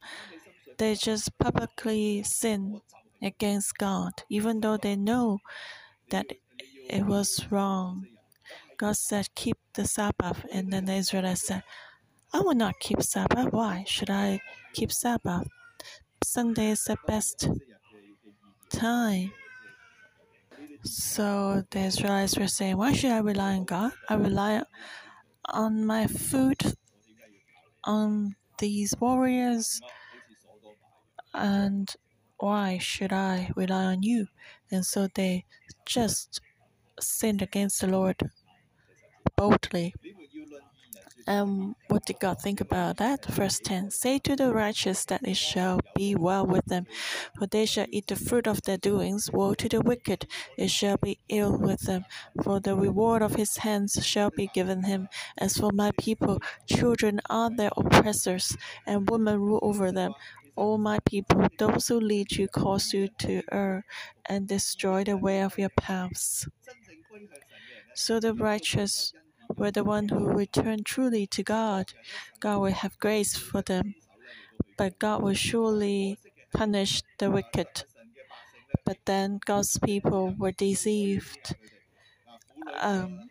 They 0.78 0.94
just 0.94 1.36
publicly 1.38 2.22
sin 2.22 2.80
against 3.22 3.76
God, 3.78 4.12
even 4.28 4.60
though 4.60 4.76
they 4.76 4.96
know 4.96 5.38
that 6.10 6.26
it 6.88 7.04
was 7.06 7.46
wrong. 7.50 8.06
God 8.78 8.96
said, 8.96 9.28
Keep 9.34 9.58
the 9.74 9.86
Sabbath. 9.86 10.44
And 10.52 10.72
then 10.72 10.86
the 10.86 10.94
Israelites 10.94 11.46
said, 11.46 11.62
I 12.32 12.40
will 12.40 12.54
not 12.54 12.80
keep 12.80 13.02
Sabbath. 13.02 13.52
Why 13.52 13.84
should 13.86 14.10
I 14.10 14.40
keep 14.72 14.90
Sabbath? 14.90 15.46
Sunday 16.24 16.70
is 16.70 16.84
the 16.84 16.96
best 17.06 17.48
time. 18.70 19.32
So 20.82 21.62
the 21.70 21.80
Israelites 21.80 22.36
were 22.38 22.48
saying, 22.48 22.76
Why 22.76 22.92
should 22.92 23.10
I 23.12 23.18
rely 23.18 23.54
on 23.54 23.64
God? 23.64 23.92
I 24.08 24.14
rely 24.14 24.62
on 25.46 25.84
my 25.84 26.06
food, 26.06 26.60
on 27.84 28.36
these 28.58 28.94
warriors, 29.00 29.80
and 31.34 31.94
why 32.38 32.78
should 32.78 33.12
I 33.12 33.50
rely 33.56 33.84
on 33.84 34.02
you? 34.02 34.26
And 34.70 34.84
so 34.84 35.08
they 35.14 35.44
just 35.84 36.40
sinned 36.98 37.42
against 37.42 37.80
the 37.80 37.86
Lord 37.86 38.30
boldly. 39.36 39.94
And 41.26 41.74
what 41.88 42.04
did 42.06 42.18
God 42.20 42.40
think 42.40 42.60
about 42.60 42.96
that? 42.98 43.24
Verse 43.26 43.58
10 43.60 43.90
Say 43.90 44.18
to 44.20 44.36
the 44.36 44.52
righteous 44.52 45.04
that 45.06 45.26
it 45.26 45.36
shall 45.36 45.80
be 45.94 46.14
well 46.14 46.46
with 46.46 46.66
them, 46.66 46.86
for 47.38 47.46
they 47.46 47.64
shall 47.66 47.86
eat 47.90 48.08
the 48.08 48.16
fruit 48.16 48.46
of 48.46 48.62
their 48.62 48.76
doings. 48.76 49.30
Woe 49.32 49.54
to 49.54 49.68
the 49.68 49.80
wicked, 49.80 50.26
it 50.58 50.70
shall 50.70 50.96
be 50.96 51.18
ill 51.28 51.56
with 51.56 51.82
them, 51.82 52.04
for 52.42 52.60
the 52.60 52.74
reward 52.76 53.22
of 53.22 53.34
his 53.36 53.58
hands 53.58 54.04
shall 54.04 54.30
be 54.30 54.48
given 54.54 54.82
him. 54.84 55.08
As 55.38 55.56
for 55.56 55.70
my 55.72 55.92
people, 55.98 56.40
children 56.66 57.20
are 57.30 57.50
their 57.50 57.70
oppressors, 57.76 58.56
and 58.86 59.08
women 59.08 59.40
rule 59.40 59.60
over 59.62 59.92
them. 59.92 60.12
O 60.56 60.76
my 60.76 60.98
people, 61.06 61.46
those 61.58 61.88
who 61.88 62.00
lead 62.00 62.32
you 62.32 62.48
cause 62.48 62.92
you 62.92 63.08
to 63.18 63.42
err 63.52 63.84
and 64.26 64.46
destroy 64.48 65.04
the 65.04 65.16
way 65.16 65.42
of 65.42 65.58
your 65.58 65.70
paths. 65.70 66.46
So 67.94 68.18
the 68.20 68.34
righteous 68.34 69.12
were 69.56 69.70
the 69.70 69.84
one 69.84 70.08
who 70.08 70.26
return 70.26 70.84
truly 70.84 71.26
to 71.28 71.42
God. 71.42 71.92
God 72.40 72.58
will 72.58 72.72
have 72.72 72.98
grace 72.98 73.36
for 73.36 73.62
them, 73.62 73.94
but 74.76 74.98
God 74.98 75.22
will 75.22 75.34
surely 75.34 76.18
punish 76.52 77.02
the 77.18 77.30
wicked. 77.30 77.84
But 78.84 78.98
then 79.04 79.40
God's 79.44 79.78
people 79.78 80.34
were 80.38 80.52
deceived. 80.52 81.54
Um, 82.80 83.28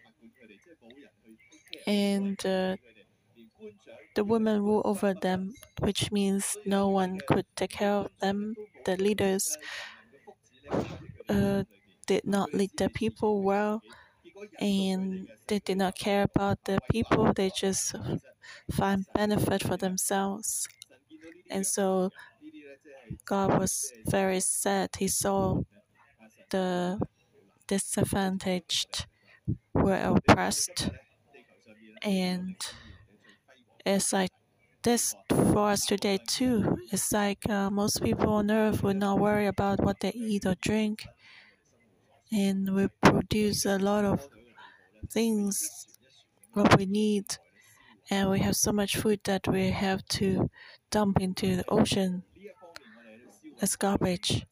and 1.87 2.43
uh, 2.45 2.75
the 4.15 4.23
women 4.23 4.63
rule 4.63 4.81
over 4.85 5.13
them, 5.13 5.53
which 5.79 6.11
means 6.11 6.57
no 6.65 6.87
one 6.89 7.19
could 7.27 7.45
take 7.55 7.71
care 7.71 7.93
of 7.93 8.11
them. 8.19 8.55
The 8.85 8.97
leaders 8.97 9.57
uh, 11.29 11.63
did 12.07 12.25
not 12.25 12.53
lead 12.53 12.71
the 12.77 12.89
people 12.89 13.41
well 13.41 13.81
and 14.59 15.27
they 15.47 15.59
did 15.59 15.77
not 15.77 15.95
care 15.97 16.23
about 16.23 16.63
the 16.65 16.79
people. 16.91 17.33
They 17.33 17.49
just 17.55 17.95
find 18.71 19.05
benefit 19.13 19.63
for 19.63 19.77
themselves. 19.77 20.67
And 21.49 21.65
so 21.65 22.11
God 23.25 23.57
was 23.59 23.91
very 24.05 24.39
sad. 24.41 24.89
He 24.97 25.07
saw 25.07 25.61
the 26.51 26.99
disadvantaged 27.67 29.07
were 29.73 29.95
oppressed. 30.15 30.89
And 32.01 32.55
it's 33.85 34.13
like 34.13 34.31
this 34.83 35.15
for 35.29 35.69
us 35.69 35.85
today 35.85 36.19
too. 36.27 36.77
It's 36.91 37.11
like 37.11 37.49
uh, 37.49 37.69
most 37.69 38.01
people 38.03 38.33
on 38.33 38.51
earth 38.51 38.83
would 38.83 38.97
not 38.97 39.19
worry 39.19 39.47
about 39.47 39.81
what 39.83 39.99
they 39.99 40.11
eat 40.13 40.45
or 40.45 40.55
drink, 40.61 41.05
and 42.31 42.73
we 42.75 42.87
produce 43.01 43.65
a 43.65 43.77
lot 43.79 44.05
of 44.05 44.27
things 45.09 45.87
what 46.53 46.77
we 46.77 46.85
need, 46.85 47.37
and 48.09 48.29
we 48.29 48.39
have 48.39 48.55
so 48.55 48.71
much 48.71 48.97
food 48.97 49.19
that 49.23 49.47
we 49.47 49.69
have 49.69 50.03
to 50.05 50.49
dump 50.89 51.21
into 51.21 51.55
the 51.55 51.69
ocean 51.69 52.23
as 53.61 53.75
garbage. 53.75 54.45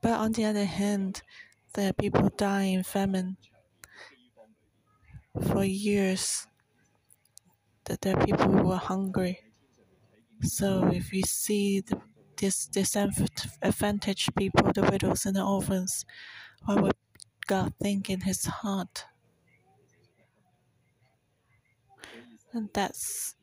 But 0.00 0.12
on 0.12 0.32
the 0.32 0.44
other 0.44 0.64
hand, 0.64 1.22
there 1.74 1.90
are 1.90 1.92
people 1.92 2.30
dying 2.36 2.74
in 2.74 2.82
famine 2.82 3.36
for 5.40 5.64
years. 5.64 6.46
That 7.86 8.00
there 8.00 8.16
are 8.16 8.24
people 8.24 8.46
who 8.46 8.70
are 8.70 8.78
hungry. 8.78 9.40
So 10.42 10.88
if 10.92 11.10
we 11.12 11.22
see 11.22 11.80
the, 11.80 12.00
this 12.36 12.66
disadvantaged 12.66 14.34
people, 14.36 14.72
the 14.72 14.82
widows 14.82 15.26
and 15.26 15.36
the 15.36 15.44
orphans, 15.44 16.04
what 16.64 16.82
would 16.82 16.96
God 17.46 17.72
think 17.82 18.10
in 18.10 18.20
His 18.20 18.44
heart? 18.44 19.04
And 22.52 22.68
that's 22.74 23.34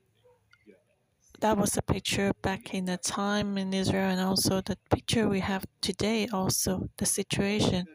that 1.40 1.58
was 1.58 1.78
a 1.78 1.82
picture 1.82 2.34
back 2.42 2.74
in 2.74 2.86
the 2.86 2.98
time 2.98 3.58
in 3.58 3.74
Israel, 3.74 4.10
and 4.10 4.22
also 4.22 4.62
the 4.62 4.78
picture 4.92 5.28
we 5.30 5.40
have 5.40 5.66
today, 5.82 6.28
also 6.34 6.90
the 6.98 7.06
situation. 7.06 7.86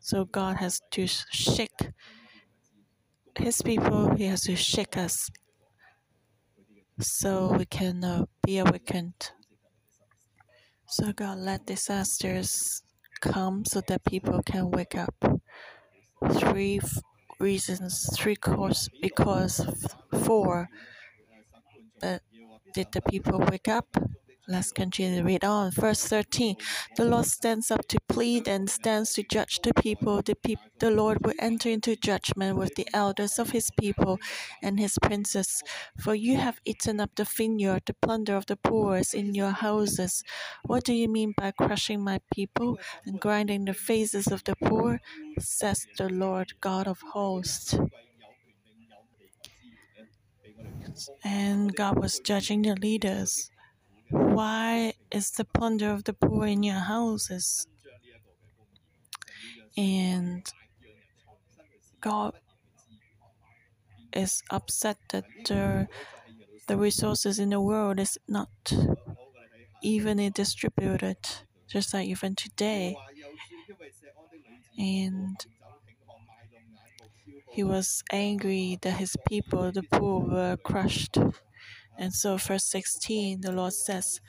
So 0.00 0.26
God 0.26 0.56
has 0.56 0.78
to 0.92 1.06
shake 1.06 1.90
His 3.38 3.62
people, 3.62 4.14
He 4.14 4.26
has 4.26 4.42
to 4.42 4.56
shake 4.56 4.96
us 4.96 5.16
so 7.00 7.54
we 7.56 7.64
can 7.64 8.04
uh, 8.04 8.24
be 8.44 8.58
awakened. 8.58 9.30
So 10.88 11.12
God 11.12 11.38
let 11.38 11.66
disasters 11.66 12.82
come 13.20 13.64
so 13.64 13.80
that 13.88 14.04
people 14.04 14.42
can 14.42 14.70
wake 14.70 14.94
up. 14.94 15.14
Three 16.32 16.80
reasons, 17.40 18.08
three 18.16 18.36
cause 18.36 18.88
because 19.00 19.60
four. 20.24 20.68
But 22.00 22.22
did 22.72 22.88
the 22.92 23.02
people 23.02 23.38
wake 23.40 23.68
up? 23.68 23.96
Let's 24.50 24.72
continue 24.72 25.18
to 25.18 25.24
read 25.24 25.44
on. 25.44 25.72
Verse 25.72 26.02
13 26.06 26.56
The 26.96 27.04
Lord 27.04 27.26
stands 27.26 27.70
up 27.70 27.86
to 27.88 27.98
plead 28.08 28.48
and 28.48 28.70
stands 28.70 29.12
to 29.12 29.22
judge 29.22 29.60
the 29.62 29.74
people. 29.74 30.22
The, 30.22 30.36
pe- 30.36 30.54
the 30.78 30.90
Lord 30.90 31.18
will 31.24 31.34
enter 31.38 31.68
into 31.68 31.94
judgment 31.96 32.56
with 32.56 32.74
the 32.74 32.88
elders 32.94 33.38
of 33.38 33.50
his 33.50 33.70
people 33.78 34.18
and 34.62 34.80
his 34.80 34.98
princes. 35.02 35.62
For 36.00 36.14
you 36.14 36.38
have 36.38 36.60
eaten 36.64 36.98
up 36.98 37.10
the 37.14 37.24
vineyard, 37.24 37.82
the 37.84 37.92
plunder 37.92 38.36
of 38.36 38.46
the 38.46 38.56
poor 38.56 38.96
is 38.96 39.12
in 39.12 39.34
your 39.34 39.50
houses. 39.50 40.24
What 40.64 40.82
do 40.82 40.94
you 40.94 41.08
mean 41.08 41.34
by 41.36 41.50
crushing 41.50 42.02
my 42.02 42.20
people 42.32 42.78
and 43.04 43.20
grinding 43.20 43.66
the 43.66 43.74
faces 43.74 44.28
of 44.28 44.44
the 44.44 44.56
poor? 44.56 45.00
says 45.38 45.86
the 45.98 46.08
Lord 46.08 46.54
God 46.60 46.88
of 46.88 47.00
hosts. 47.12 47.78
And 51.22 51.74
God 51.76 51.98
was 51.98 52.18
judging 52.18 52.62
the 52.62 52.74
leaders. 52.74 53.50
Why 54.10 54.92
is 55.10 55.30
the 55.30 55.44
plunder 55.44 55.90
of 55.90 56.04
the 56.04 56.12
poor 56.12 56.46
in 56.46 56.62
your 56.62 56.80
houses? 56.80 57.66
And 59.76 60.50
God 62.00 62.34
is 64.12 64.42
upset 64.50 64.98
that 65.10 65.24
the, 65.46 65.88
the 66.68 66.76
resources 66.76 67.38
in 67.38 67.50
the 67.50 67.60
world 67.60 68.00
is 68.00 68.18
not 68.28 68.50
evenly 69.82 70.30
distributed, 70.30 71.18
just 71.68 71.92
like 71.94 72.08
even 72.08 72.34
today. 72.34 72.96
And 74.78 75.44
he 77.50 77.62
was 77.62 78.02
angry 78.10 78.78
that 78.82 78.92
his 78.98 79.16
people, 79.28 79.70
the 79.72 79.82
poor, 79.82 80.20
were 80.20 80.56
crushed. 80.56 81.18
And 81.98 82.14
so, 82.14 82.36
verse 82.36 82.64
16, 82.64 83.40
the 83.40 83.52
Lord 83.52 83.72
says, 83.72 84.20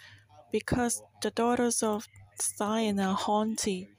Because 0.52 1.04
the 1.22 1.30
daughters 1.30 1.84
of 1.84 2.08
Zion 2.42 3.00
are 3.00 3.16
haughty 3.16 3.90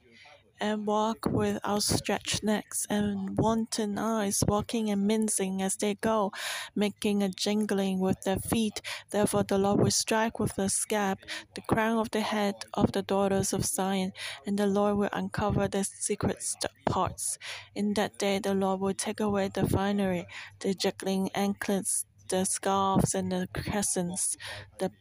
and 0.61 0.85
walk 0.85 1.25
with 1.25 1.57
outstretched 1.65 2.43
necks 2.43 2.85
and 2.87 3.35
wanton 3.37 3.97
eyes, 3.97 4.43
walking 4.47 4.91
and 4.91 5.07
mincing 5.07 5.61
as 5.61 5.75
they 5.77 5.95
go, 5.95 6.31
making 6.75 7.23
a 7.23 7.29
jingling 7.29 7.99
with 7.99 8.21
their 8.21 8.37
feet. 8.37 8.79
Therefore, 9.09 9.43
the 9.43 9.57
Lord 9.57 9.79
will 9.79 9.91
strike 9.91 10.39
with 10.39 10.55
the 10.55 10.69
scab 10.69 11.17
the 11.55 11.61
crown 11.61 11.97
of 11.97 12.11
the 12.11 12.21
head 12.21 12.55
of 12.75 12.91
the 12.91 13.01
daughters 13.01 13.53
of 13.53 13.65
Zion, 13.65 14.13
and 14.45 14.59
the 14.59 14.67
Lord 14.67 14.97
will 14.97 15.09
uncover 15.11 15.67
their 15.67 15.83
secret 15.83 16.43
parts. 16.85 17.39
In 17.73 17.95
that 17.95 18.19
day, 18.19 18.37
the 18.37 18.53
Lord 18.53 18.79
will 18.81 18.93
take 18.93 19.19
away 19.19 19.47
the 19.47 19.67
finery, 19.67 20.27
the 20.59 20.75
juggling 20.75 21.31
anklets, 21.33 22.05
the 22.31 22.45
scarves 22.45 23.15
and 23.15 23.31
the 23.31 23.47
crescents, 23.53 24.37
the 24.79 24.91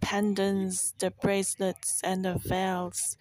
pendants, 0.00 0.92
the 0.98 1.10
bracelets 1.22 2.00
and 2.04 2.24
the 2.24 2.36
veils, 2.38 3.16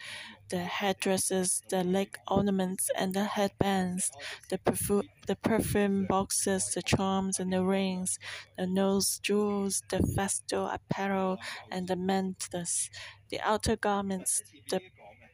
the 0.49 0.63
headdresses, 0.65 1.63
the 1.69 1.83
leg 1.83 2.17
ornaments 2.29 2.89
and 2.97 3.13
the 3.13 3.25
headbands, 3.25 4.11
the, 4.49 4.57
perfu- 4.57 5.07
the 5.27 5.35
perfume 5.35 6.05
boxes, 6.05 6.71
the 6.73 6.81
charms 6.81 7.39
and 7.39 7.53
the 7.53 7.63
rings, 7.63 8.17
the 8.57 8.67
nose 8.67 9.19
jewels, 9.19 9.83
the 9.89 10.01
festal 10.15 10.67
apparel 10.67 11.37
and 11.71 11.87
the 11.87 11.95
mantles, 11.95 12.89
the 13.29 13.39
outer 13.41 13.75
garments, 13.75 14.41
the 14.69 14.81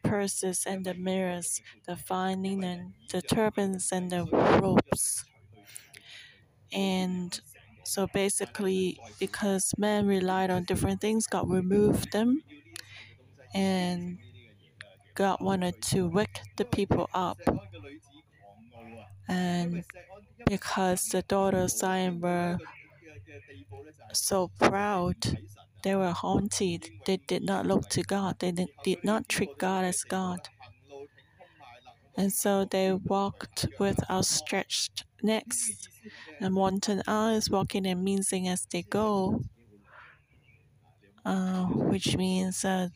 purses 0.04 0.66
and 0.68 0.86
the 0.86 0.94
mirrors, 0.94 1.62
the 1.86 1.96
fine 1.96 2.44
linen, 2.44 2.96
the 3.12 3.22
turbans 3.22 3.92
and 3.92 4.12
the 4.12 4.26
robes. 4.62 5.26
And 6.72 7.40
so 7.94 8.08
basically, 8.08 8.98
because 9.20 9.72
men 9.78 10.08
relied 10.08 10.50
on 10.50 10.64
different 10.64 11.00
things, 11.00 11.28
God 11.28 11.48
removed 11.48 12.12
them. 12.12 12.42
And 13.54 14.18
God 15.14 15.38
wanted 15.42 15.80
to 15.92 16.08
wake 16.08 16.40
the 16.58 16.66
people 16.66 17.08
up. 17.14 17.38
And 19.28 19.86
because 20.48 21.06
the 21.10 21.22
daughters 21.22 21.74
of 21.74 21.80
Zion 21.82 22.20
were 22.20 22.58
so 24.12 24.50
proud, 24.58 25.18
they 25.84 25.96
were 25.96 26.16
haunted. 26.24 26.90
They 27.06 27.18
did 27.18 27.44
not 27.44 27.68
look 27.68 27.90
to 27.90 28.02
God. 28.02 28.40
They 28.40 28.54
did 28.84 29.04
not 29.04 29.30
treat 29.30 29.56
God 29.60 29.86
as 29.86 30.04
God. 30.04 30.50
And 32.18 32.34
so 32.34 32.66
they 32.66 32.92
walked 32.94 33.68
with 33.80 34.10
outstretched 34.10 35.06
necks 35.22 35.88
and 36.40 36.56
wanton 36.56 37.04
eyes, 37.08 37.50
walking 37.52 37.86
and 37.86 38.04
mincing 38.04 38.48
as 38.48 38.66
they 38.66 38.82
go, 38.84 39.42
uh, 41.26 41.66
which 41.66 42.16
means 42.18 42.64
uh, 42.66 42.90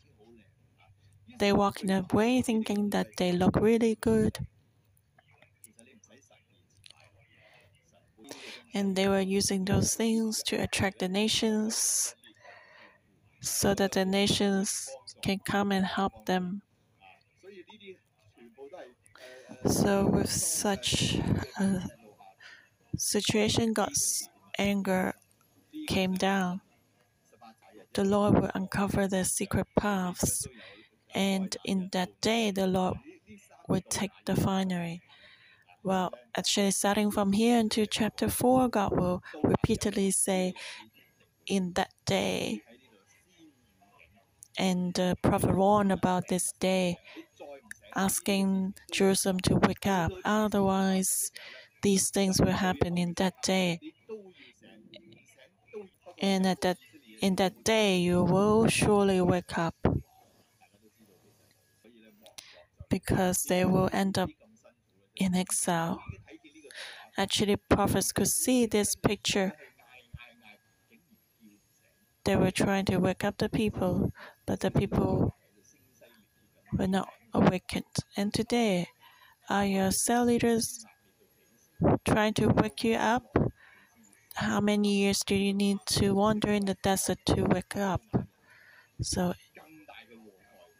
they 1.40 1.54
walk 1.54 1.82
in 1.84 1.90
a 1.90 2.06
way 2.12 2.42
thinking 2.42 2.90
that 2.90 3.16
they 3.16 3.32
look 3.32 3.56
really 3.56 3.96
good. 3.96 4.46
And 8.74 8.96
they 8.96 9.10
were 9.10 9.20
using 9.20 9.66
those 9.66 9.94
things 9.96 10.42
to 10.44 10.56
attract 10.56 11.00
the 11.00 11.10
nations 11.10 12.16
so 13.42 13.74
that 13.74 13.94
the 13.94 14.06
nations 14.06 14.90
can 15.24 15.40
come 15.40 15.72
and 15.72 15.86
help 15.86 16.26
them. 16.28 16.62
So, 19.68 20.06
with 20.08 20.30
such 20.32 21.20
a 21.60 21.84
situation, 22.98 23.74
God's 23.74 24.30
anger 24.58 25.14
came 25.88 26.16
down. 26.16 26.62
The 27.94 28.04
Lord 28.04 28.36
will 28.36 28.52
uncover 28.54 29.08
their 29.08 29.24
secret 29.26 29.68
paths 29.78 30.48
and 31.14 31.56
in 31.64 31.90
that 31.94 32.22
day, 32.22 32.52
the 32.52 32.68
Lord 32.68 32.98
will 33.68 33.82
take 33.90 34.12
the 34.26 34.36
finery. 34.36 35.02
Well, 35.84 36.14
actually, 36.36 36.72
starting 36.72 37.12
from 37.12 37.34
here 37.34 37.58
into 37.58 37.86
chapter 37.88 38.30
4, 38.30 38.70
God 38.70 38.96
will 38.96 39.24
repeatedly 39.44 40.12
say, 40.12 40.54
In 41.48 41.74
that 41.74 41.92
day. 42.06 42.62
And 44.60 45.00
uh, 45.00 45.10
the 45.10 45.16
prophet 45.22 45.56
warned 45.56 45.92
about 45.92 46.28
this 46.30 46.52
day, 46.60 46.98
asking 47.98 48.76
Jerusalem 48.92 49.40
to 49.42 49.56
wake 49.56 49.88
up. 49.88 50.12
Otherwise, 50.24 51.32
these 51.82 52.10
things 52.10 52.40
will 52.40 52.54
happen 52.54 52.98
in 52.98 53.14
that 53.18 53.34
day. 53.44 53.80
And 56.20 56.46
at 56.46 56.62
that, 56.62 56.78
in 57.22 57.36
that 57.36 57.64
day, 57.64 57.98
you 57.98 58.24
will 58.24 58.68
surely 58.68 59.22
wake 59.22 59.58
up 59.58 59.76
because 62.90 63.44
they 63.44 63.66
will 63.66 63.90
end 63.92 64.18
up 64.18 64.30
in 65.16 65.36
exile. 65.36 66.02
Actually, 67.18 67.56
prophets 67.56 68.12
could 68.12 68.28
see 68.28 68.66
this 68.66 68.96
picture. 68.96 69.54
They 72.26 72.36
were 72.36 72.52
trying 72.52 72.86
to 72.86 72.98
wake 72.98 73.24
up 73.24 73.38
the 73.38 73.50
people, 73.50 74.12
but 74.46 74.60
the 74.60 74.70
people 74.70 75.36
were 76.78 76.88
not 76.88 77.10
awakened. 77.34 77.96
And 78.16 78.34
today, 78.34 78.88
are 79.50 79.66
your 79.66 79.92
cell 79.92 80.26
leaders 80.26 80.86
trying 82.06 82.34
to 82.36 82.48
wake 82.48 82.84
you 82.84 82.96
up? 82.96 83.38
How 84.36 84.62
many 84.62 84.98
years 84.98 85.24
do 85.26 85.36
you 85.36 85.54
need 85.54 85.78
to 85.98 86.14
wander 86.14 86.52
in 86.52 86.66
the 86.66 86.78
desert 86.84 87.20
to 87.28 87.44
wake 87.44 87.76
up? 87.76 88.02
So 89.02 89.34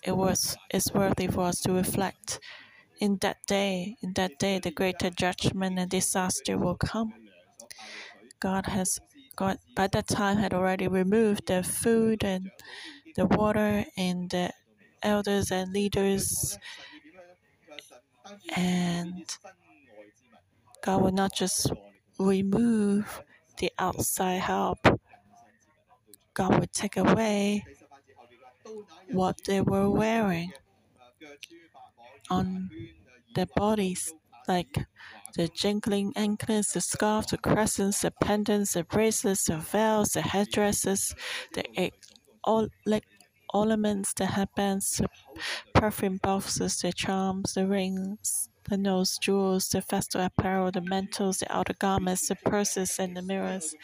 it 0.04 0.16
was 0.16 0.58
it's 0.70 0.94
worthy 0.94 1.28
for 1.28 1.42
us 1.42 1.60
to 1.62 1.74
reflect. 1.74 2.40
In 3.00 3.18
that 3.22 3.38
day, 3.48 3.96
in 4.02 4.14
that 4.14 4.40
day, 4.40 4.60
the 4.60 4.72
greater 4.72 5.10
judgment 5.12 5.78
and 5.78 5.90
disaster 5.90 6.58
will 6.58 6.76
come. 6.76 7.14
God 8.40 8.66
has 8.68 9.00
God 9.36 9.58
by 9.76 9.88
that 9.88 10.08
time 10.08 10.38
had 10.38 10.54
already 10.54 10.88
removed 10.88 11.48
the 11.48 11.62
food 11.64 12.24
and 12.24 12.50
the 13.16 13.26
water 13.26 13.86
and 13.98 14.30
the 14.30 14.52
elders 15.04 15.52
and 15.52 15.72
leaders 15.74 16.58
and 18.56 19.38
God 20.82 21.02
will 21.02 21.12
not 21.12 21.34
just 21.36 21.72
remove 22.20 23.22
the 23.58 23.72
outside 23.80 24.40
help. 24.42 24.80
God 26.34 26.60
will 26.60 26.68
take 26.72 26.96
away 26.98 27.66
what 29.12 29.44
they 29.46 29.62
were 29.62 29.90
wearing 29.90 30.54
on 32.30 32.70
their 33.36 33.46
bodies, 33.56 34.14
like 34.48 34.86
the 35.36 35.48
jingling 35.50 36.14
anklets, 36.16 36.74
the 36.74 36.82
scarves, 36.82 37.28
the 37.28 37.38
crescents, 37.38 38.02
the 38.02 38.12
pendants, 38.22 38.74
the 38.74 38.84
bracelets, 38.84 39.46
the 39.46 39.58
veils, 39.58 40.10
the 40.10 40.22
headdresses, 40.22 41.14
the 41.54 41.92
all 42.44 42.68
like 42.86 43.06
ornaments, 43.54 44.14
the 44.14 44.26
headbands, 44.28 44.98
the 44.98 45.08
perfume 45.74 46.18
boxes, 46.18 46.80
the 46.82 46.94
charms, 46.94 47.54
the 47.54 47.68
rings, 47.68 48.50
the 48.70 48.78
nose 48.78 49.18
jewels, 49.20 49.70
the 49.70 49.82
festal 49.82 50.22
apparel, 50.22 50.72
the 50.72 50.82
mantles, 50.82 51.40
the 51.40 51.52
outer 51.56 51.74
garments, 51.74 52.28
the 52.28 52.36
purses, 52.36 53.00
and 53.00 53.16
the 53.18 53.22
mirrors, 53.22 53.76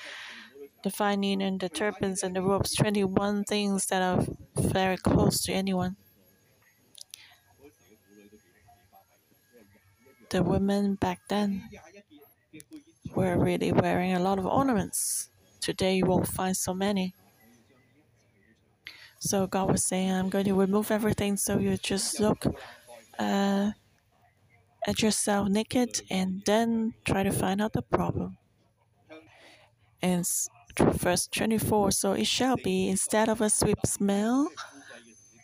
the 0.84 0.92
fine 0.92 1.22
linen, 1.22 1.58
the 1.60 1.70
turbans, 1.70 2.24
and 2.24 2.36
the 2.36 2.42
robes 2.44 2.74
21 2.76 3.44
things 3.46 3.88
that 3.88 4.02
are 4.04 4.26
very 4.58 4.98
close 4.98 5.42
to 5.44 5.54
anyone. 5.54 5.98
The 10.32 10.44
women 10.44 10.96
back 10.96 11.30
then 11.30 11.70
were 13.16 13.38
really 13.38 13.72
wearing 13.72 14.14
a 14.14 14.20
lot 14.20 14.38
of 14.40 14.46
ornaments. 14.46 15.30
Today, 15.62 15.96
you 15.98 16.06
won't 16.06 16.28
find 16.28 16.56
so 16.56 16.74
many. 16.74 17.14
So 19.24 19.48
God 19.48 19.72
was 19.72 19.86
saying, 19.86 20.12
I'm 20.12 20.28
going 20.28 20.44
to 20.46 20.54
remove 20.54 20.92
everything 20.92 21.38
so 21.38 21.58
you 21.58 21.78
just 21.78 22.20
look 22.20 22.46
uh, 23.18 23.72
at 24.86 25.02
yourself 25.02 25.48
naked 25.48 26.02
and 26.10 26.42
then 26.46 26.94
try 27.06 27.24
to 27.24 27.32
find 27.32 27.62
out 27.62 27.72
the 27.72 27.82
problem. 27.82 28.38
And 30.02 30.26
verse 30.78 31.28
24 31.28 31.92
So 31.92 32.12
it 32.12 32.28
shall 32.28 32.58
be, 32.58 32.90
instead 32.90 33.30
of 33.30 33.40
a 33.40 33.50
sweet 33.50 33.78
smell, 33.86 34.50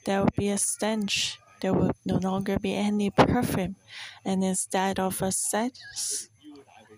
there 0.06 0.20
will 0.20 0.36
be 0.38 0.50
a 0.50 0.58
stench. 0.58 1.40
There 1.62 1.74
will 1.74 1.92
no 2.06 2.18
longer 2.18 2.60
be 2.60 2.76
any 2.76 3.10
perfume. 3.12 3.78
And 4.26 4.44
instead 4.44 5.00
of 5.00 5.22
a 5.22 5.32
sex, 5.32 6.30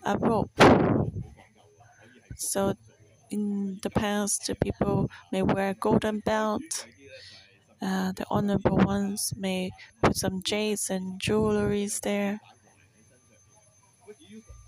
a 0.04 0.18
rope. 0.18 0.50
So 2.36 2.74
in 3.32 3.78
the 3.82 3.90
past, 3.90 4.50
people 4.62 5.10
may 5.32 5.42
wear 5.42 5.74
golden 5.74 6.20
belt. 6.20 6.86
Uh, 7.80 8.12
the 8.12 8.24
honorable 8.30 8.76
ones 8.76 9.32
may 9.36 9.70
put 10.02 10.16
some 10.16 10.42
jades 10.42 10.90
and 10.90 11.20
jewelries 11.20 12.00
there. 12.00 12.40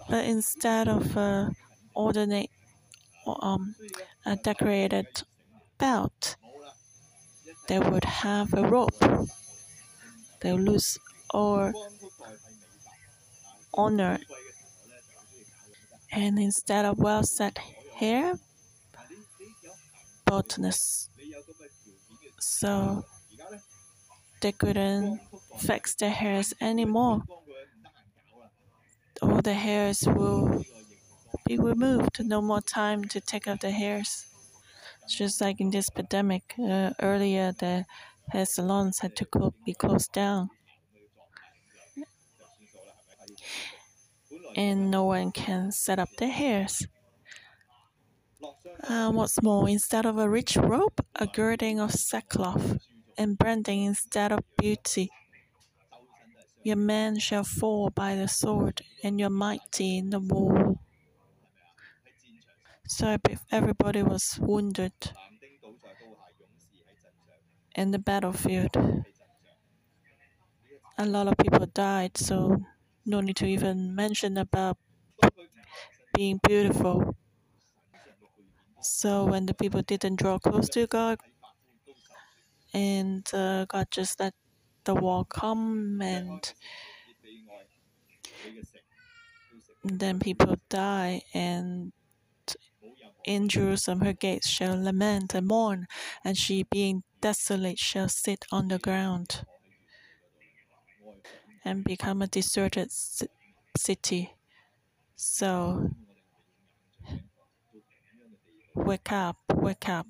But 0.08 0.24
instead 0.24 0.88
of 0.88 1.16
a 1.16 1.50
ordinate, 1.94 2.50
um, 3.26 3.74
a 4.26 4.36
decorated 4.36 5.06
belt, 5.78 6.36
they 7.68 7.78
would 7.78 8.04
have 8.04 8.52
a 8.54 8.66
rope. 8.68 9.00
They 10.40 10.52
lose 10.52 10.98
all 11.30 11.72
honor. 13.72 14.18
And 16.12 16.38
instead 16.38 16.84
of 16.84 16.98
well 16.98 17.22
set 17.22 17.58
hair, 17.96 18.34
baldness. 20.26 21.08
So 22.40 23.04
they 24.40 24.52
couldn't 24.52 25.20
fix 25.58 25.94
their 25.94 26.10
hairs 26.10 26.52
anymore. 26.60 27.22
All 29.22 29.40
the 29.40 29.54
hairs 29.54 30.02
will 30.06 30.62
be 31.46 31.58
removed. 31.58 32.24
No 32.24 32.42
more 32.42 32.60
time 32.60 33.04
to 33.06 33.20
take 33.20 33.48
out 33.48 33.60
the 33.60 33.70
hairs. 33.70 34.26
Just 35.08 35.40
like 35.40 35.60
in 35.60 35.70
this 35.70 35.88
pandemic, 35.90 36.54
uh, 36.58 36.90
earlier 37.00 37.52
the 37.52 37.84
hair 38.30 38.46
salons 38.46 38.98
had 39.00 39.16
to 39.16 39.52
be 39.64 39.74
closed 39.74 40.12
down. 40.12 40.50
And 44.56 44.90
no 44.90 45.04
one 45.04 45.32
can 45.32 45.72
set 45.72 45.98
up 45.98 46.08
their 46.18 46.30
hairs. 46.30 46.86
Uh, 48.88 49.10
what's 49.10 49.42
more, 49.42 49.68
instead 49.68 50.06
of 50.06 50.18
a 50.18 50.28
rich 50.28 50.56
robe, 50.56 51.04
a 51.16 51.26
girding 51.26 51.80
of 51.80 51.90
sackcloth, 51.92 52.78
and 53.16 53.38
branding 53.38 53.82
instead 53.84 54.32
of 54.32 54.40
beauty. 54.56 55.10
Your 56.62 56.76
men 56.76 57.18
shall 57.18 57.44
fall 57.44 57.90
by 57.90 58.16
the 58.16 58.28
sword, 58.28 58.82
and 59.02 59.18
your 59.20 59.30
mighty 59.30 59.98
in 59.98 60.10
the 60.10 60.20
war. 60.20 60.78
So 62.86 63.16
everybody 63.50 64.02
was 64.02 64.38
wounded 64.40 64.92
in 67.74 67.90
the 67.90 67.98
battlefield. 67.98 68.76
A 70.98 71.06
lot 71.06 71.26
of 71.28 71.36
people 71.36 71.66
died, 71.66 72.16
so 72.16 72.58
no 73.04 73.20
need 73.20 73.36
to 73.36 73.46
even 73.46 73.94
mention 73.94 74.36
about 74.38 74.78
being 76.14 76.40
beautiful. 76.46 77.16
So 78.84 79.24
when 79.24 79.46
the 79.46 79.54
people 79.54 79.80
didn't 79.82 80.16
draw 80.16 80.38
close 80.38 80.68
to 80.70 80.86
God, 80.86 81.18
and 82.74 83.26
uh, 83.32 83.64
God 83.64 83.88
just 83.90 84.20
let 84.20 84.34
the 84.84 84.94
war 84.94 85.24
come, 85.24 86.00
and 86.02 86.52
then 89.82 90.20
people 90.20 90.56
die, 90.68 91.22
and 91.32 91.92
in 93.24 93.48
Jerusalem 93.48 94.00
her 94.00 94.12
gates 94.12 94.48
shall 94.48 94.76
lament 94.80 95.34
and 95.34 95.46
mourn, 95.46 95.86
and 96.22 96.36
she 96.36 96.64
being 96.64 97.02
desolate 97.22 97.78
shall 97.78 98.10
sit 98.10 98.44
on 98.52 98.68
the 98.68 98.78
ground 98.78 99.44
and 101.64 101.82
become 101.84 102.20
a 102.20 102.26
deserted 102.26 102.92
city. 103.76 104.34
So 105.16 105.90
Wake 108.74 109.12
up, 109.12 109.36
wake 109.54 109.88
up. 109.88 110.06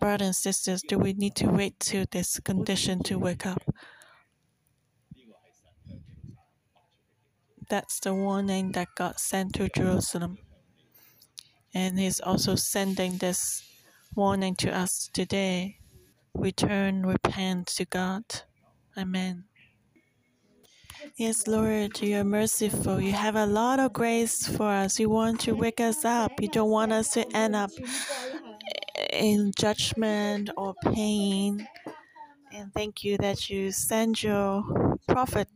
Brothers 0.00 0.26
and 0.26 0.36
sisters, 0.36 0.82
do 0.82 0.98
we 0.98 1.14
need 1.14 1.34
to 1.36 1.48
wait 1.48 1.80
till 1.80 2.04
this 2.10 2.38
condition 2.40 3.02
to 3.04 3.18
wake 3.18 3.46
up? 3.46 3.62
That's 7.70 8.00
the 8.00 8.12
warning 8.14 8.72
that 8.72 8.88
God 8.94 9.18
sent 9.18 9.54
to 9.54 9.68
Jerusalem. 9.68 10.38
And 11.72 11.98
He's 11.98 12.20
also 12.20 12.54
sending 12.54 13.16
this 13.18 13.62
warning 14.14 14.54
to 14.56 14.70
us 14.70 15.08
today. 15.12 15.78
Return, 16.34 17.06
repent 17.06 17.68
to 17.68 17.84
God. 17.86 18.24
Amen. 18.96 19.44
Yes, 21.16 21.46
Lord, 21.46 22.00
you 22.00 22.16
are 22.16 22.24
merciful. 22.24 23.00
You 23.00 23.12
have 23.12 23.36
a 23.36 23.46
lot 23.46 23.78
of 23.78 23.92
grace 23.92 24.46
for 24.46 24.68
us. 24.68 24.98
You 24.98 25.08
want 25.08 25.40
to 25.42 25.52
wake 25.52 25.80
us 25.80 26.04
up. 26.04 26.32
You 26.40 26.48
don't 26.48 26.70
want 26.70 26.92
us 26.92 27.10
to 27.10 27.36
end 27.36 27.54
up 27.54 27.70
in 29.12 29.52
judgment 29.58 30.50
or 30.56 30.74
pain. 30.92 31.68
And 32.52 32.72
thank 32.74 33.04
you 33.04 33.16
that 33.18 33.48
you 33.48 33.70
send 33.70 34.22
your 34.22 34.98
prophet 35.06 35.48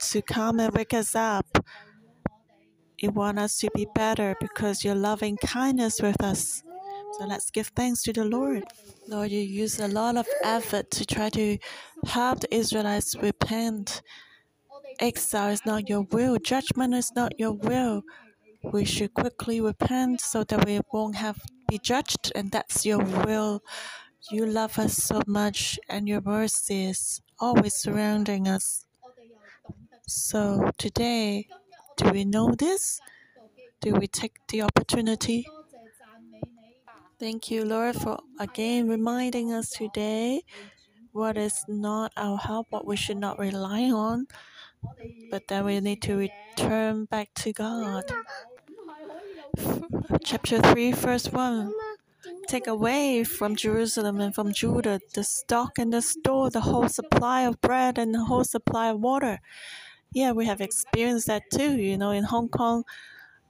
to 0.00 0.22
come 0.22 0.60
and 0.60 0.72
wake 0.74 0.94
us 0.94 1.14
up. 1.14 1.46
You 2.98 3.10
want 3.10 3.38
us 3.38 3.58
to 3.58 3.70
be 3.74 3.86
better 3.94 4.36
because 4.40 4.84
your 4.84 4.94
loving 4.94 5.36
kindness 5.38 6.00
with 6.00 6.22
us. 6.22 6.62
So 7.18 7.26
let's 7.26 7.50
give 7.50 7.68
thanks 7.68 8.02
to 8.02 8.12
the 8.12 8.24
Lord. 8.24 8.64
Lord, 9.08 9.30
you 9.30 9.40
use 9.40 9.80
a 9.80 9.88
lot 9.88 10.16
of 10.16 10.26
effort 10.44 10.90
to 10.92 11.04
try 11.04 11.28
to 11.30 11.58
help 12.06 12.40
the 12.40 12.54
Israelites 12.54 13.16
repent. 13.20 14.02
Exile 15.00 15.48
is 15.50 15.64
not 15.64 15.88
your 15.88 16.02
will, 16.02 16.36
judgment 16.38 16.94
is 16.94 17.10
not 17.16 17.38
your 17.38 17.52
will. 17.52 18.02
We 18.62 18.84
should 18.84 19.14
quickly 19.14 19.60
repent 19.60 20.20
so 20.20 20.44
that 20.44 20.66
we 20.66 20.80
won't 20.92 21.16
have 21.16 21.40
be 21.68 21.78
judged, 21.78 22.30
and 22.34 22.50
that's 22.50 22.84
your 22.84 22.98
will. 22.98 23.62
You 24.30 24.44
love 24.44 24.78
us 24.78 24.94
so 24.96 25.22
much, 25.26 25.78
and 25.88 26.06
your 26.06 26.20
mercy 26.20 26.84
is 26.84 27.22
always 27.38 27.74
surrounding 27.74 28.46
us. 28.46 28.84
So 30.06 30.70
today, 30.76 31.48
do 31.96 32.10
we 32.10 32.24
know 32.24 32.52
this? 32.52 33.00
Do 33.80 33.94
we 33.94 34.06
take 34.06 34.36
the 34.48 34.62
opportunity? 34.62 35.46
Thank 37.18 37.50
you, 37.50 37.64
Lord, 37.64 37.96
for 37.96 38.18
again 38.38 38.88
reminding 38.88 39.52
us 39.52 39.70
today 39.70 40.42
what 41.12 41.36
is 41.36 41.64
not 41.68 42.12
our 42.16 42.36
help, 42.38 42.66
what 42.70 42.86
we 42.86 42.96
should 42.96 43.18
not 43.18 43.38
rely 43.38 43.90
on, 43.90 44.26
but 45.30 45.48
then 45.48 45.64
we 45.64 45.80
need 45.80 46.02
to 46.02 46.16
return 46.16 47.04
back 47.06 47.32
to 47.34 47.52
God. 47.52 48.04
Chapter 50.24 50.60
3, 50.60 50.92
verse 50.92 51.28
1 51.32 51.72
Take 52.48 52.66
away 52.66 53.24
from 53.24 53.56
Jerusalem 53.56 54.20
and 54.20 54.34
from 54.34 54.52
Judah 54.52 55.00
the 55.14 55.24
stock 55.24 55.78
and 55.78 55.92
the 55.92 56.02
store, 56.02 56.50
the 56.50 56.60
whole 56.62 56.88
supply 56.88 57.42
of 57.42 57.60
bread 57.60 57.98
and 57.98 58.14
the 58.14 58.24
whole 58.24 58.44
supply 58.44 58.88
of 58.88 59.00
water. 59.00 59.40
Yeah, 60.12 60.32
we 60.32 60.46
have 60.46 60.60
experienced 60.60 61.26
that 61.28 61.44
too. 61.52 61.76
You 61.76 61.96
know, 61.98 62.10
in 62.10 62.24
Hong 62.24 62.48
Kong, 62.48 62.84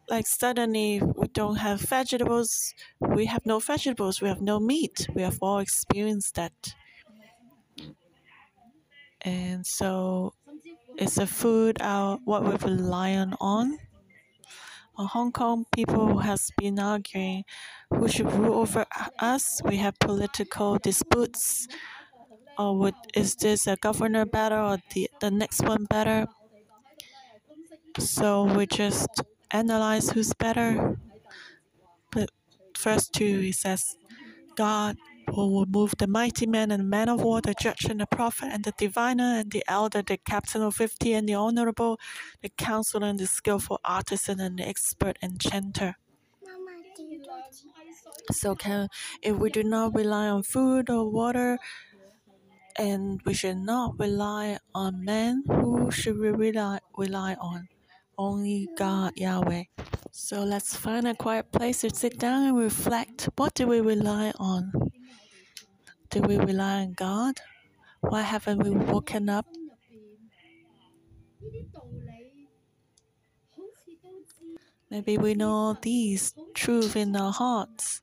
like 0.08 0.26
suddenly 0.26 1.00
we 1.02 1.28
don't 1.28 1.56
have 1.56 1.80
vegetables, 1.80 2.74
we 3.00 3.26
have 3.26 3.46
no 3.46 3.58
vegetables, 3.60 4.20
we 4.20 4.28
have 4.28 4.42
no 4.42 4.60
meat. 4.60 5.08
We 5.14 5.22
have 5.22 5.38
all 5.42 5.58
experienced 5.60 6.34
that. 6.36 6.74
And 9.22 9.66
so 9.66 10.34
it's 10.96 11.18
a 11.18 11.26
food 11.26 11.78
our 11.80 12.18
what 12.24 12.44
we 12.44 12.56
rely 12.70 13.16
on. 13.40 13.78
Uh, 14.98 15.06
Hong 15.06 15.32
Kong 15.32 15.64
people 15.74 16.18
has 16.18 16.50
been 16.58 16.78
arguing 16.78 17.44
who 17.90 18.08
should 18.08 18.30
rule 18.32 18.60
over 18.60 18.84
us. 19.18 19.62
We 19.64 19.76
have 19.76 19.98
political 19.98 20.78
disputes. 20.78 21.68
Uh, 22.58 22.70
or 22.70 22.78
would, 22.78 22.94
is 23.14 23.36
this 23.36 23.66
a 23.66 23.76
governor 23.76 24.26
better 24.26 24.58
or 24.58 24.78
the, 24.92 25.08
the 25.20 25.30
next 25.30 25.62
one 25.62 25.84
better? 25.84 26.26
So 27.98 28.44
we 28.44 28.66
just 28.66 29.08
analyze 29.50 30.10
who's 30.10 30.34
better. 30.34 30.98
But 32.12 32.30
first 32.74 33.14
two, 33.14 33.40
he 33.40 33.52
says, 33.52 33.96
God 34.56 34.96
who 35.34 35.52
will 35.52 35.66
move 35.66 35.94
the 35.98 36.06
mighty 36.06 36.46
man 36.46 36.70
and 36.70 36.88
man 36.90 37.08
of 37.08 37.22
war, 37.22 37.40
the 37.40 37.54
judge 37.54 37.84
and 37.86 38.00
the 38.00 38.06
prophet, 38.06 38.48
and 38.52 38.64
the 38.64 38.72
diviner 38.76 39.38
and 39.40 39.50
the 39.52 39.64
elder, 39.68 40.02
the 40.02 40.16
captain 40.18 40.62
of 40.62 40.76
fifty 40.76 41.12
and 41.12 41.28
the 41.28 41.34
honorable, 41.34 41.98
the 42.42 42.48
counselor 42.50 43.06
and 43.06 43.18
the 43.18 43.26
skillful 43.26 43.80
artisan 43.84 44.40
and 44.40 44.58
the 44.58 44.66
expert 44.66 45.18
enchanter. 45.22 45.96
So 48.32 48.54
can 48.54 48.88
if 49.22 49.36
we 49.36 49.50
do 49.50 49.62
not 49.62 49.94
rely 49.94 50.28
on 50.28 50.42
food 50.42 50.90
or 50.90 51.10
water, 51.10 51.58
and 52.76 53.20
we 53.24 53.34
should 53.34 53.58
not 53.58 53.98
rely 53.98 54.58
on 54.74 55.04
men, 55.04 55.44
who 55.46 55.90
should 55.90 56.18
we 56.18 56.30
rely, 56.30 56.80
rely 56.96 57.34
on? 57.34 57.68
Only 58.18 58.68
God, 58.76 59.12
Yahweh. 59.16 59.64
So 60.10 60.42
let's 60.44 60.76
find 60.76 61.06
a 61.06 61.14
quiet 61.14 61.52
place 61.52 61.80
to 61.82 61.90
sit 61.94 62.18
down 62.18 62.42
and 62.44 62.56
reflect. 62.58 63.28
What 63.36 63.54
do 63.54 63.66
we 63.66 63.80
rely 63.80 64.32
on? 64.38 64.89
Do 66.10 66.22
we 66.22 66.38
rely 66.38 66.82
on 66.82 66.94
God? 66.94 67.40
Why 68.00 68.22
haven't 68.22 68.64
we 68.64 68.70
woken 68.70 69.28
up? 69.28 69.46
Maybe 74.90 75.18
we 75.18 75.34
know 75.34 75.78
these 75.80 76.34
truths 76.52 76.96
in 76.96 77.14
our 77.14 77.30
hearts, 77.32 78.02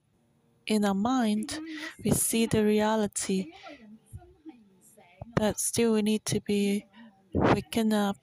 in 0.66 0.86
our 0.86 0.94
mind. 0.94 1.60
We 2.02 2.12
see 2.12 2.46
the 2.46 2.64
reality, 2.64 3.52
but 5.36 5.60
still 5.60 5.92
we 5.92 6.02
need 6.02 6.24
to 6.28 6.40
be 6.40 6.86
waken 7.34 7.92
up. 7.92 8.16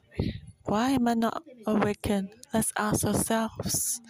Why 0.62 0.90
am 0.92 1.08
I 1.08 1.14
not 1.14 1.42
awakened? 1.66 2.30
Let's 2.54 2.72
ask 2.78 3.04
ourselves. 3.04 4.00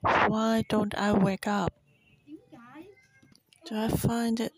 Why 0.00 0.64
don't 0.70 0.94
I 0.94 1.12
wake 1.12 1.46
up? 1.46 1.74
Do 3.66 3.76
I 3.76 3.88
find 3.88 4.40
it 4.40 4.52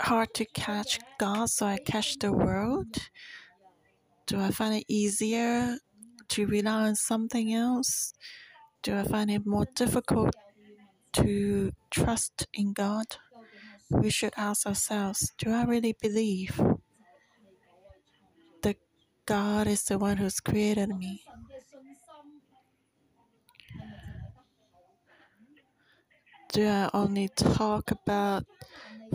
hard 0.00 0.34
to 0.34 0.44
catch 0.44 0.98
God, 1.18 1.50
so 1.50 1.66
I 1.66 1.78
catch 1.78 2.18
the 2.18 2.32
world? 2.32 3.10
Do 4.26 4.40
I 4.40 4.50
find 4.50 4.74
it 4.76 4.84
easier 4.88 5.78
to 6.28 6.46
rely 6.46 6.88
on 6.88 6.96
something 6.96 7.52
else? 7.52 8.14
Do 8.82 8.96
I 8.96 9.04
find 9.04 9.30
it 9.30 9.46
more 9.46 9.66
difficult 9.74 10.34
to 11.14 11.72
trust 11.90 12.46
in 12.52 12.72
God? 12.72 13.06
We 13.90 14.10
should 14.10 14.34
ask 14.36 14.66
ourselves 14.66 15.32
Do 15.38 15.52
I 15.52 15.64
really 15.64 15.94
believe 16.00 16.60
that 18.62 18.76
God 19.26 19.66
is 19.66 19.84
the 19.84 19.98
one 19.98 20.16
who's 20.16 20.40
created 20.40 20.88
me? 20.96 21.24
Do 26.54 26.68
I 26.68 26.88
only 26.94 27.28
talk 27.34 27.90
about 27.90 28.44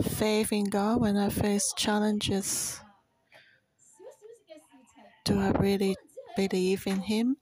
faith 0.02 0.52
in 0.52 0.64
God 0.64 1.00
when 1.00 1.16
I 1.16 1.30
face 1.30 1.72
challenges? 1.74 2.78
Do 5.24 5.40
I 5.40 5.48
really 5.52 5.96
believe 6.36 6.86
in 6.86 7.00
Him? 7.00 7.38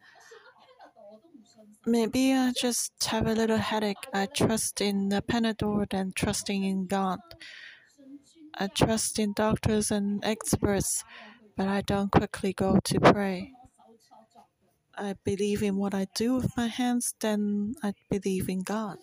Maybe 1.84 2.32
I 2.32 2.52
just 2.56 2.92
have 3.06 3.26
a 3.26 3.34
little 3.34 3.56
headache. 3.58 4.06
I 4.14 4.26
trust 4.26 4.80
in 4.80 5.08
the 5.08 5.20
Panadol 5.20 5.90
than 5.90 6.12
trusting 6.14 6.62
in 6.62 6.86
God. 6.86 7.18
I 8.54 8.68
trust 8.68 9.18
in 9.18 9.32
doctors 9.32 9.90
and 9.90 10.24
experts, 10.24 11.02
but 11.56 11.66
I 11.66 11.80
don't 11.80 12.12
quickly 12.12 12.52
go 12.52 12.78
to 12.84 13.00
pray. 13.00 13.50
I 14.96 15.16
believe 15.24 15.64
in 15.64 15.76
what 15.76 15.92
I 15.92 16.06
do 16.14 16.36
with 16.36 16.56
my 16.56 16.68
hands, 16.68 17.14
then 17.18 17.74
I 17.82 17.94
believe 18.08 18.48
in 18.48 18.60
God. 18.62 18.98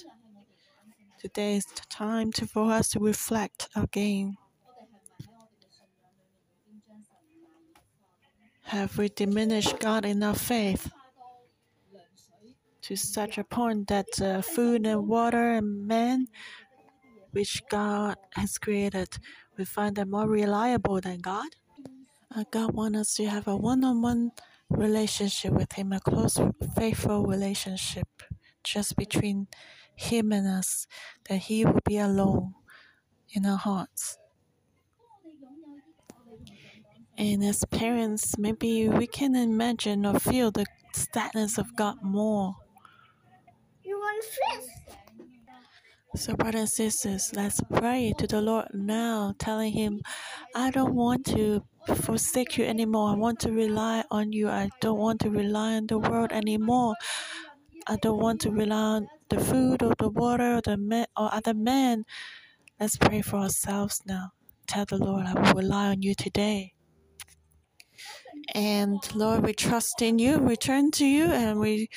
Today 1.26 1.56
is 1.56 1.66
the 1.66 1.82
time 1.90 2.32
to, 2.34 2.46
for 2.46 2.72
us 2.72 2.90
to 2.90 3.00
reflect 3.00 3.68
again. 3.76 4.38
Have 8.66 8.96
we 9.00 9.10
diminished 9.10 9.80
God 9.80 10.06
in 10.06 10.22
our 10.22 10.36
faith 10.36 10.92
to 12.84 12.96
such 12.96 13.40
a 13.40 13.44
point 13.44 13.88
that 13.88 14.22
uh, 14.22 14.44
food 14.44 14.86
and 14.86 15.08
water 15.08 15.54
and 15.54 15.88
men, 15.88 16.28
which 17.32 17.64
God 17.72 18.18
has 18.36 18.60
created, 18.60 19.10
we 19.58 19.66
find 19.66 19.96
them 19.96 20.12
more 20.12 20.30
reliable 20.30 21.02
than 21.02 21.22
God? 21.22 21.50
Uh, 22.36 22.44
God 22.52 22.76
wants 22.76 23.00
us 23.00 23.16
to 23.16 23.26
have 23.26 23.48
a 23.48 23.56
one 23.56 23.84
on 23.84 24.04
one 24.04 24.30
relationship 24.70 25.54
with 25.54 25.72
Him, 25.72 25.92
a 25.92 26.00
close, 26.00 26.40
faithful 26.78 27.26
relationship 27.26 28.08
just 28.64 28.96
between 28.96 29.48
him 29.96 30.32
and 30.32 30.48
us, 30.48 30.88
that 31.30 31.38
He 31.38 31.66
will 31.66 31.80
be 31.86 31.98
alone 31.98 32.54
in 33.34 33.46
our 33.46 33.58
hearts. 33.58 34.18
And 37.18 37.44
as 37.44 37.64
parents, 37.66 38.38
maybe 38.38 38.90
we 38.90 39.08
can 39.08 39.36
imagine 39.36 40.06
or 40.06 40.20
feel 40.20 40.52
the 40.52 40.66
sadness 40.94 41.58
of 41.58 41.76
God 41.76 41.98
more. 42.04 42.56
You 43.84 43.98
want 43.98 44.24
fish? 44.24 44.70
So, 46.18 46.34
brothers 46.34 46.60
and 46.62 46.70
sisters, 46.70 47.32
let's 47.36 47.62
pray 47.74 48.14
to 48.18 48.28
the 48.28 48.42
Lord 48.42 48.68
now, 48.74 49.34
telling 49.38 49.74
Him, 49.74 50.02
I 50.56 50.72
don't 50.72 50.96
want 50.96 51.26
to 51.28 51.62
forsake 51.94 52.58
you 52.58 52.66
anymore. 52.66 53.10
I 53.10 53.16
want 53.16 53.40
to 53.42 53.52
rely 53.52 54.04
on 54.12 54.32
you. 54.32 54.50
I 54.50 54.70
don't 54.82 54.98
want 54.98 55.20
to 55.22 55.30
rely 55.30 55.76
on 55.76 55.88
the 55.88 56.00
world 56.00 56.32
anymore. 56.32 56.96
I 57.88 57.98
don't 57.98 58.20
want 58.20 58.42
to 58.42 58.52
rely 58.52 58.78
on 58.78 59.08
the 59.30 59.40
food 59.40 59.84
or 59.84 59.94
the 59.98 60.10
water 60.10 60.58
or 60.58 60.62
the 60.62 60.78
man 60.78 61.08
or 61.18 61.34
other 61.34 61.54
men. 61.54 62.06
Let's 62.80 62.98
pray 62.98 63.22
for 63.22 63.38
ourselves 63.38 64.02
now. 64.06 64.32
Tell 64.68 64.86
the 64.86 64.98
Lord, 64.98 65.26
I 65.26 65.34
will 65.34 65.54
rely 65.54 65.88
on 65.88 66.02
you 66.02 66.16
today. 66.16 66.74
And 68.54 69.00
Lord, 69.16 69.44
we 69.44 69.54
trust 69.54 70.02
in 70.02 70.20
you, 70.20 70.40
we 70.40 70.56
turn 70.56 70.92
to 70.92 71.06
you, 71.06 71.26
and 71.26 71.60
we 71.60 71.90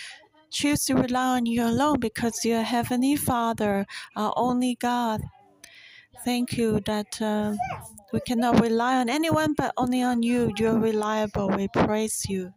choose 0.50 0.84
to 0.86 0.94
rely 0.94 1.36
on 1.36 1.46
you 1.46 1.64
alone 1.64 2.00
because 2.00 2.44
you're 2.44 2.62
Heavenly 2.62 3.16
Father, 3.16 3.86
our 4.16 4.32
only 4.36 4.76
God. 4.76 5.22
Thank 6.24 6.56
you 6.58 6.80
that 6.86 7.20
uh, 7.22 7.54
we 8.12 8.20
cannot 8.20 8.60
rely 8.60 8.96
on 8.96 9.08
anyone 9.08 9.54
but 9.56 9.72
only 9.76 10.02
on 10.02 10.22
you. 10.22 10.52
You're 10.58 10.78
reliable. 10.78 11.50
We 11.50 11.68
praise 11.68 12.26
you. 12.28 12.52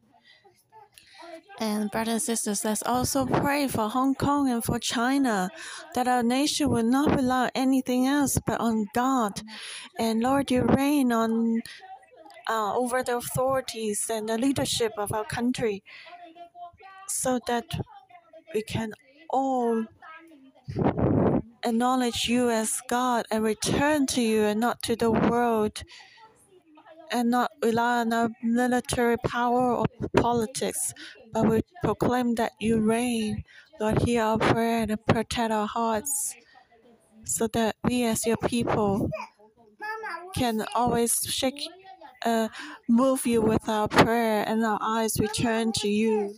And 1.61 1.91
brothers 1.91 2.27
and 2.27 2.39
sisters, 2.39 2.65
let's 2.65 2.81
also 2.81 3.23
pray 3.23 3.67
for 3.67 3.87
Hong 3.87 4.15
Kong 4.15 4.49
and 4.49 4.63
for 4.63 4.79
China 4.79 5.47
that 5.93 6.07
our 6.07 6.23
nation 6.23 6.71
will 6.71 6.81
not 6.81 7.15
rely 7.15 7.43
on 7.43 7.51
anything 7.53 8.07
else 8.07 8.39
but 8.47 8.59
on 8.59 8.87
God. 8.95 9.43
And 9.99 10.21
Lord, 10.21 10.49
you 10.49 10.63
reign 10.63 11.11
on 11.11 11.61
uh, 12.49 12.75
over 12.75 13.03
the 13.03 13.17
authorities 13.17 14.09
and 14.09 14.27
the 14.27 14.39
leadership 14.39 14.93
of 14.97 15.13
our 15.13 15.23
country 15.23 15.83
so 17.07 17.39
that 17.45 17.65
we 18.55 18.63
can 18.63 18.93
all 19.29 19.85
acknowledge 21.63 22.27
you 22.27 22.49
as 22.49 22.81
God 22.89 23.27
and 23.29 23.43
return 23.43 24.07
to 24.07 24.21
you 24.21 24.45
and 24.45 24.59
not 24.59 24.81
to 24.81 24.95
the 24.95 25.11
world 25.11 25.83
and 27.11 27.29
not 27.29 27.51
rely 27.61 27.99
on 27.99 28.13
our 28.13 28.29
military 28.41 29.17
power 29.17 29.75
or 29.75 29.85
politics, 30.15 30.93
but 31.33 31.47
we 31.49 31.61
proclaim 31.83 32.35
that 32.35 32.53
you 32.59 32.79
reign. 32.79 33.43
Lord, 33.79 34.01
hear 34.03 34.23
our 34.23 34.37
prayer 34.37 34.83
and 34.87 35.05
protect 35.07 35.51
our 35.51 35.67
hearts 35.67 36.35
so 37.25 37.47
that 37.47 37.75
we 37.83 38.03
as 38.05 38.25
your 38.25 38.37
people 38.37 39.09
can 40.35 40.65
always 40.75 41.13
shake, 41.27 41.67
uh, 42.25 42.47
move 42.87 43.25
you 43.25 43.41
with 43.41 43.67
our 43.69 43.87
prayer 43.87 44.43
and 44.47 44.63
our 44.65 44.79
eyes 44.81 45.19
return 45.19 45.71
to 45.73 45.87
you. 45.87 46.35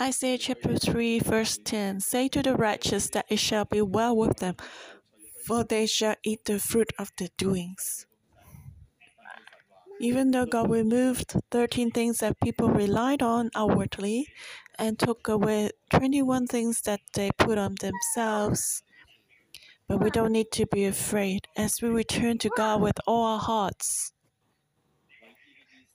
Isaiah 0.00 0.38
chapter 0.38 0.76
3, 0.78 1.18
verse 1.18 1.58
10 1.58 2.00
Say 2.00 2.28
to 2.28 2.42
the 2.42 2.54
righteous 2.54 3.10
that 3.10 3.26
it 3.28 3.38
shall 3.40 3.64
be 3.64 3.82
well 3.82 4.16
with 4.16 4.36
them, 4.38 4.54
for 5.46 5.64
they 5.64 5.86
shall 5.86 6.16
eat 6.24 6.44
the 6.44 6.58
fruit 6.58 6.92
of 6.98 7.12
their 7.18 7.30
doings. 7.38 8.06
Even 10.00 10.30
though 10.30 10.46
God 10.46 10.70
removed 10.70 11.34
13 11.50 11.90
things 11.90 12.18
that 12.18 12.38
people 12.40 12.68
relied 12.68 13.22
on 13.22 13.50
outwardly 13.54 14.26
and 14.78 14.98
took 14.98 15.26
away 15.28 15.70
21 15.90 16.46
things 16.46 16.82
that 16.82 17.00
they 17.14 17.30
put 17.38 17.56
on 17.58 17.76
themselves, 17.80 18.82
but 19.88 20.02
we 20.02 20.10
don't 20.10 20.32
need 20.32 20.50
to 20.52 20.66
be 20.66 20.84
afraid 20.84 21.46
as 21.56 21.80
we 21.80 21.88
return 21.88 22.38
to 22.38 22.50
God 22.56 22.82
with 22.82 22.98
all 23.06 23.24
our 23.24 23.38
hearts. 23.38 24.12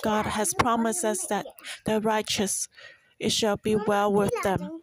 God 0.02 0.26
has 0.26 0.54
promised 0.56 1.06
us 1.06 1.28
that 1.28 1.46
the 1.86 2.02
righteous, 2.02 2.68
it 3.20 3.32
shall 3.32 3.58
be 3.58 3.76
well 3.76 4.12
with 4.12 4.34
them. 4.44 4.82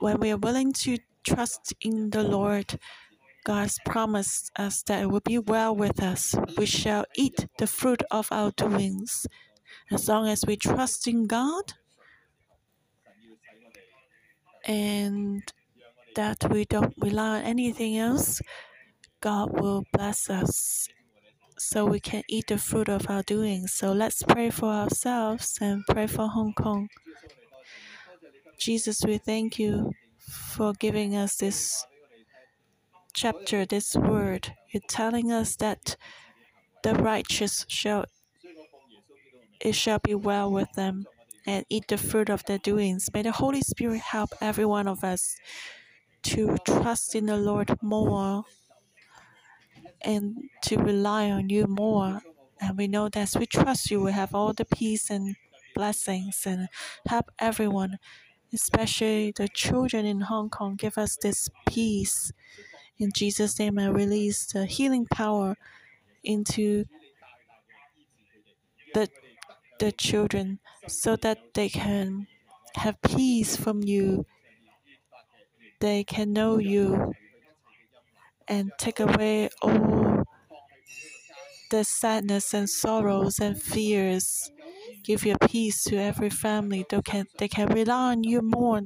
When 0.00 0.18
we 0.20 0.30
are 0.30 0.38
willing 0.38 0.72
to 0.84 0.98
trust 1.24 1.74
in 1.80 2.10
the 2.10 2.22
Lord, 2.22 2.78
God's 3.44 3.78
promised 3.84 4.50
us 4.56 4.82
that 4.84 5.02
it 5.02 5.10
will 5.10 5.20
be 5.20 5.38
well 5.38 5.76
with 5.76 6.02
us. 6.02 6.34
We 6.56 6.64
shall 6.64 7.04
eat 7.14 7.46
the 7.58 7.66
fruit 7.66 8.02
of 8.10 8.28
our 8.32 8.50
doings. 8.52 9.26
As 9.90 10.08
long 10.08 10.28
as 10.28 10.44
we 10.46 10.56
trust 10.56 11.06
in 11.06 11.26
God 11.26 11.74
and 14.64 15.42
that 16.16 16.38
we 16.50 16.64
don't 16.64 16.94
rely 16.98 17.38
on 17.38 17.42
anything 17.42 17.98
else, 17.98 18.40
God 19.20 19.60
will 19.60 19.84
bless 19.92 20.30
us 20.30 20.88
so 21.58 21.84
we 21.84 22.00
can 22.00 22.22
eat 22.28 22.46
the 22.48 22.58
fruit 22.58 22.88
of 22.88 23.10
our 23.10 23.22
doings. 23.22 23.74
So 23.74 23.92
let's 23.92 24.22
pray 24.22 24.50
for 24.50 24.70
ourselves 24.70 25.58
and 25.60 25.84
pray 25.86 26.06
for 26.06 26.28
Hong 26.28 26.54
Kong. 26.54 26.88
Jesus, 28.58 29.00
we 29.04 29.18
thank 29.18 29.58
you 29.58 29.92
for 30.18 30.72
giving 30.78 31.14
us 31.14 31.36
this 31.36 31.84
chapter, 33.14 33.64
this 33.64 33.94
word, 33.94 34.52
you're 34.70 34.82
telling 34.88 35.30
us 35.30 35.56
that 35.56 35.96
the 36.82 36.94
righteous 36.94 37.64
shall 37.68 38.04
it 39.60 39.74
shall 39.74 40.00
be 40.00 40.14
well 40.14 40.50
with 40.50 40.70
them 40.72 41.06
and 41.46 41.64
eat 41.70 41.88
the 41.88 41.96
fruit 41.96 42.28
of 42.28 42.44
their 42.44 42.58
doings. 42.58 43.08
May 43.14 43.22
the 43.22 43.32
Holy 43.32 43.62
Spirit 43.62 44.00
help 44.00 44.30
every 44.40 44.66
one 44.66 44.88
of 44.88 45.04
us 45.04 45.36
to 46.24 46.56
trust 46.66 47.14
in 47.14 47.26
the 47.26 47.36
Lord 47.36 47.70
more 47.80 48.44
and 50.02 50.36
to 50.62 50.76
rely 50.76 51.30
on 51.30 51.48
you 51.48 51.66
more. 51.66 52.20
And 52.60 52.76
we 52.76 52.88
know 52.88 53.08
that 53.08 53.34
we 53.38 53.46
trust 53.46 53.90
you, 53.90 54.00
we 54.00 54.12
have 54.12 54.34
all 54.34 54.52
the 54.52 54.64
peace 54.64 55.08
and 55.08 55.36
blessings 55.74 56.42
and 56.46 56.68
help 57.06 57.30
everyone, 57.38 57.98
especially 58.52 59.32
the 59.36 59.48
children 59.48 60.04
in 60.04 60.22
Hong 60.22 60.50
Kong, 60.50 60.76
give 60.76 60.98
us 60.98 61.16
this 61.16 61.48
peace 61.66 62.32
in 62.98 63.10
Jesus' 63.12 63.58
name, 63.58 63.78
I 63.78 63.88
release 63.88 64.46
the 64.46 64.66
healing 64.66 65.06
power 65.06 65.56
into 66.22 66.84
the, 68.94 69.08
the 69.80 69.92
children 69.92 70.60
so 70.86 71.16
that 71.16 71.54
they 71.54 71.68
can 71.68 72.26
have 72.76 73.00
peace 73.02 73.56
from 73.56 73.82
you. 73.82 74.26
They 75.80 76.04
can 76.04 76.32
know 76.32 76.58
you 76.58 77.12
and 78.48 78.70
take 78.78 79.00
away 79.00 79.48
all 79.62 80.22
the 81.70 81.84
sadness 81.84 82.54
and 82.54 82.68
sorrows 82.68 83.38
and 83.40 83.60
fears. 83.60 84.50
Give 85.02 85.24
your 85.24 85.38
peace 85.38 85.82
to 85.84 85.96
every 85.96 86.30
family. 86.30 86.86
They 86.88 87.02
can, 87.02 87.26
they 87.38 87.48
can 87.48 87.68
rely 87.68 88.12
on 88.12 88.24
you 88.24 88.40
more. 88.42 88.82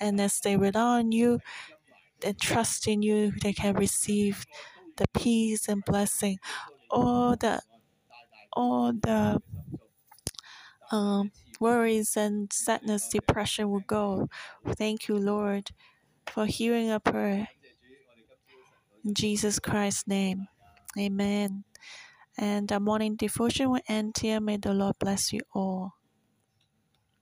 And 0.00 0.20
as 0.20 0.40
they 0.40 0.56
rely 0.56 0.98
on 0.98 1.12
you, 1.12 1.40
and 2.24 2.38
trust 2.38 2.86
in 2.88 3.02
you, 3.02 3.32
they 3.42 3.52
can 3.52 3.74
receive 3.74 4.44
the 4.96 5.06
peace 5.14 5.68
and 5.68 5.84
blessing. 5.84 6.38
All 6.90 7.36
the 7.36 7.60
all 8.52 8.92
the 8.92 9.40
um, 10.90 11.32
worries 11.58 12.16
and 12.16 12.52
sadness, 12.52 13.08
depression 13.08 13.70
will 13.70 13.84
go. 13.86 14.28
Thank 14.66 15.08
you, 15.08 15.16
Lord, 15.16 15.70
for 16.26 16.46
hearing 16.46 16.90
our 16.90 17.00
prayer. 17.00 17.48
In 19.04 19.14
Jesus 19.14 19.58
Christ's 19.58 20.06
name, 20.06 20.48
Amen. 20.98 21.64
And 22.38 22.68
the 22.68 22.80
morning 22.80 23.16
devotion 23.16 23.70
will 23.70 23.80
end 23.88 24.16
here. 24.20 24.40
May 24.40 24.56
the 24.56 24.72
Lord 24.74 24.96
bless 24.98 25.32
you 25.32 25.40
all. 25.54 25.94